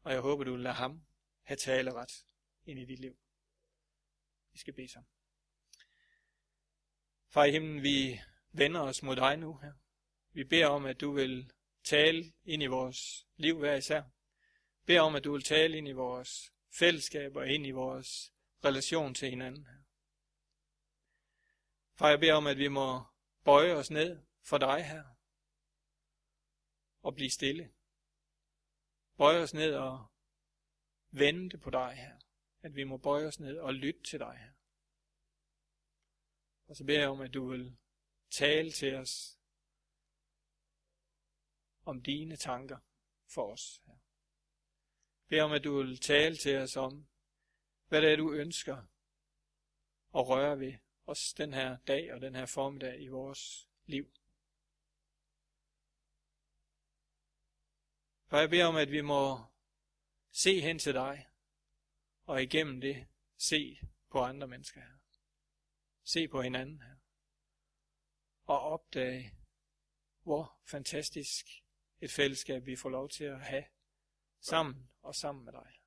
Og 0.00 0.12
jeg 0.12 0.20
håber, 0.20 0.44
du 0.44 0.52
vil 0.52 0.60
lade 0.60 0.74
ham 0.74 1.06
have 1.42 1.56
taleret 1.56 2.26
ind 2.64 2.78
i 2.78 2.84
dit 2.84 2.98
liv. 2.98 3.18
Vi 4.52 4.58
skal 4.58 4.74
bede 4.74 4.88
sammen. 4.88 5.08
Far 7.28 7.44
i 7.44 7.50
himlen, 7.50 7.82
vi 7.82 8.20
vender 8.52 8.80
os 8.80 9.02
mod 9.02 9.16
dig 9.16 9.36
nu 9.36 9.56
her. 9.56 9.72
Vi 10.32 10.44
beder 10.44 10.66
om, 10.66 10.84
at 10.84 11.00
du 11.00 11.12
vil 11.12 11.52
tale 11.84 12.32
ind 12.44 12.62
i 12.62 12.66
vores 12.66 13.26
liv 13.36 13.58
hver 13.58 13.74
især 13.74 14.02
beder 14.84 15.00
om, 15.00 15.14
at 15.14 15.24
du 15.24 15.32
vil 15.32 15.42
tale 15.42 15.78
ind 15.78 15.88
i 15.88 15.92
vores 15.92 16.52
fællesskab 16.78 17.36
og 17.36 17.48
ind 17.48 17.66
i 17.66 17.70
vores 17.70 18.32
relation 18.64 19.14
til 19.14 19.30
hinanden. 19.30 19.85
Far, 21.98 22.08
jeg 22.08 22.20
beder 22.20 22.34
om, 22.34 22.46
at 22.46 22.58
vi 22.58 22.68
må 22.68 23.04
bøje 23.44 23.72
os 23.74 23.90
ned 23.90 24.26
for 24.42 24.58
dig 24.58 24.84
her 24.84 25.04
og 27.02 27.14
blive 27.14 27.30
stille. 27.30 27.74
Bøje 29.16 29.42
os 29.42 29.54
ned 29.54 29.74
og 29.74 30.06
vente 31.10 31.58
på 31.58 31.70
dig 31.70 31.94
her. 31.94 32.18
At 32.60 32.74
vi 32.74 32.84
må 32.84 32.96
bøje 32.96 33.26
os 33.26 33.40
ned 33.40 33.58
og 33.58 33.74
lytte 33.74 34.02
til 34.02 34.18
dig 34.18 34.36
her. 34.38 34.52
Og 36.68 36.76
så 36.76 36.84
beder 36.84 37.00
jeg 37.00 37.08
om, 37.08 37.20
at 37.20 37.34
du 37.34 37.48
vil 37.48 37.76
tale 38.30 38.72
til 38.72 38.94
os 38.94 39.38
om 41.84 42.02
dine 42.02 42.36
tanker 42.36 42.78
for 43.34 43.52
os 43.52 43.82
her 43.86 43.96
beder 45.28 45.42
om, 45.42 45.52
at 45.52 45.64
du 45.64 45.76
vil 45.82 46.00
tale 46.00 46.36
til 46.36 46.56
os 46.56 46.76
om, 46.76 47.06
hvad 47.88 48.02
det 48.02 48.12
er, 48.12 48.16
du 48.16 48.32
ønsker 48.32 48.76
at 50.14 50.28
røre 50.28 50.58
ved 50.58 50.74
os 51.06 51.34
den 51.34 51.54
her 51.54 51.76
dag 51.76 52.14
og 52.14 52.20
den 52.20 52.34
her 52.34 52.46
formiddag 52.46 53.02
i 53.02 53.08
vores 53.08 53.68
liv. 53.84 54.12
For 58.26 58.36
jeg 58.38 58.50
beder 58.50 58.66
om, 58.66 58.76
at 58.76 58.90
vi 58.90 59.00
må 59.00 59.44
se 60.30 60.60
hen 60.60 60.78
til 60.78 60.94
dig, 60.94 61.28
og 62.22 62.42
igennem 62.42 62.80
det 62.80 63.08
se 63.36 63.80
på 64.10 64.20
andre 64.20 64.46
mennesker 64.46 64.80
her. 64.80 64.96
Se 66.02 66.28
på 66.28 66.42
hinanden 66.42 66.82
her. 66.82 66.96
Og 68.44 68.60
opdage, 68.60 69.34
hvor 70.22 70.60
fantastisk 70.64 71.46
et 72.00 72.10
fællesskab 72.10 72.66
vi 72.66 72.76
får 72.76 72.88
lov 72.88 73.08
til 73.08 73.24
at 73.24 73.40
have 73.40 73.64
sammen 74.40 74.90
og 75.02 75.14
sammen 75.14 75.44
med 75.44 75.52
dig. 75.52 75.82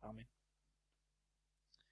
Amen. 0.00 0.29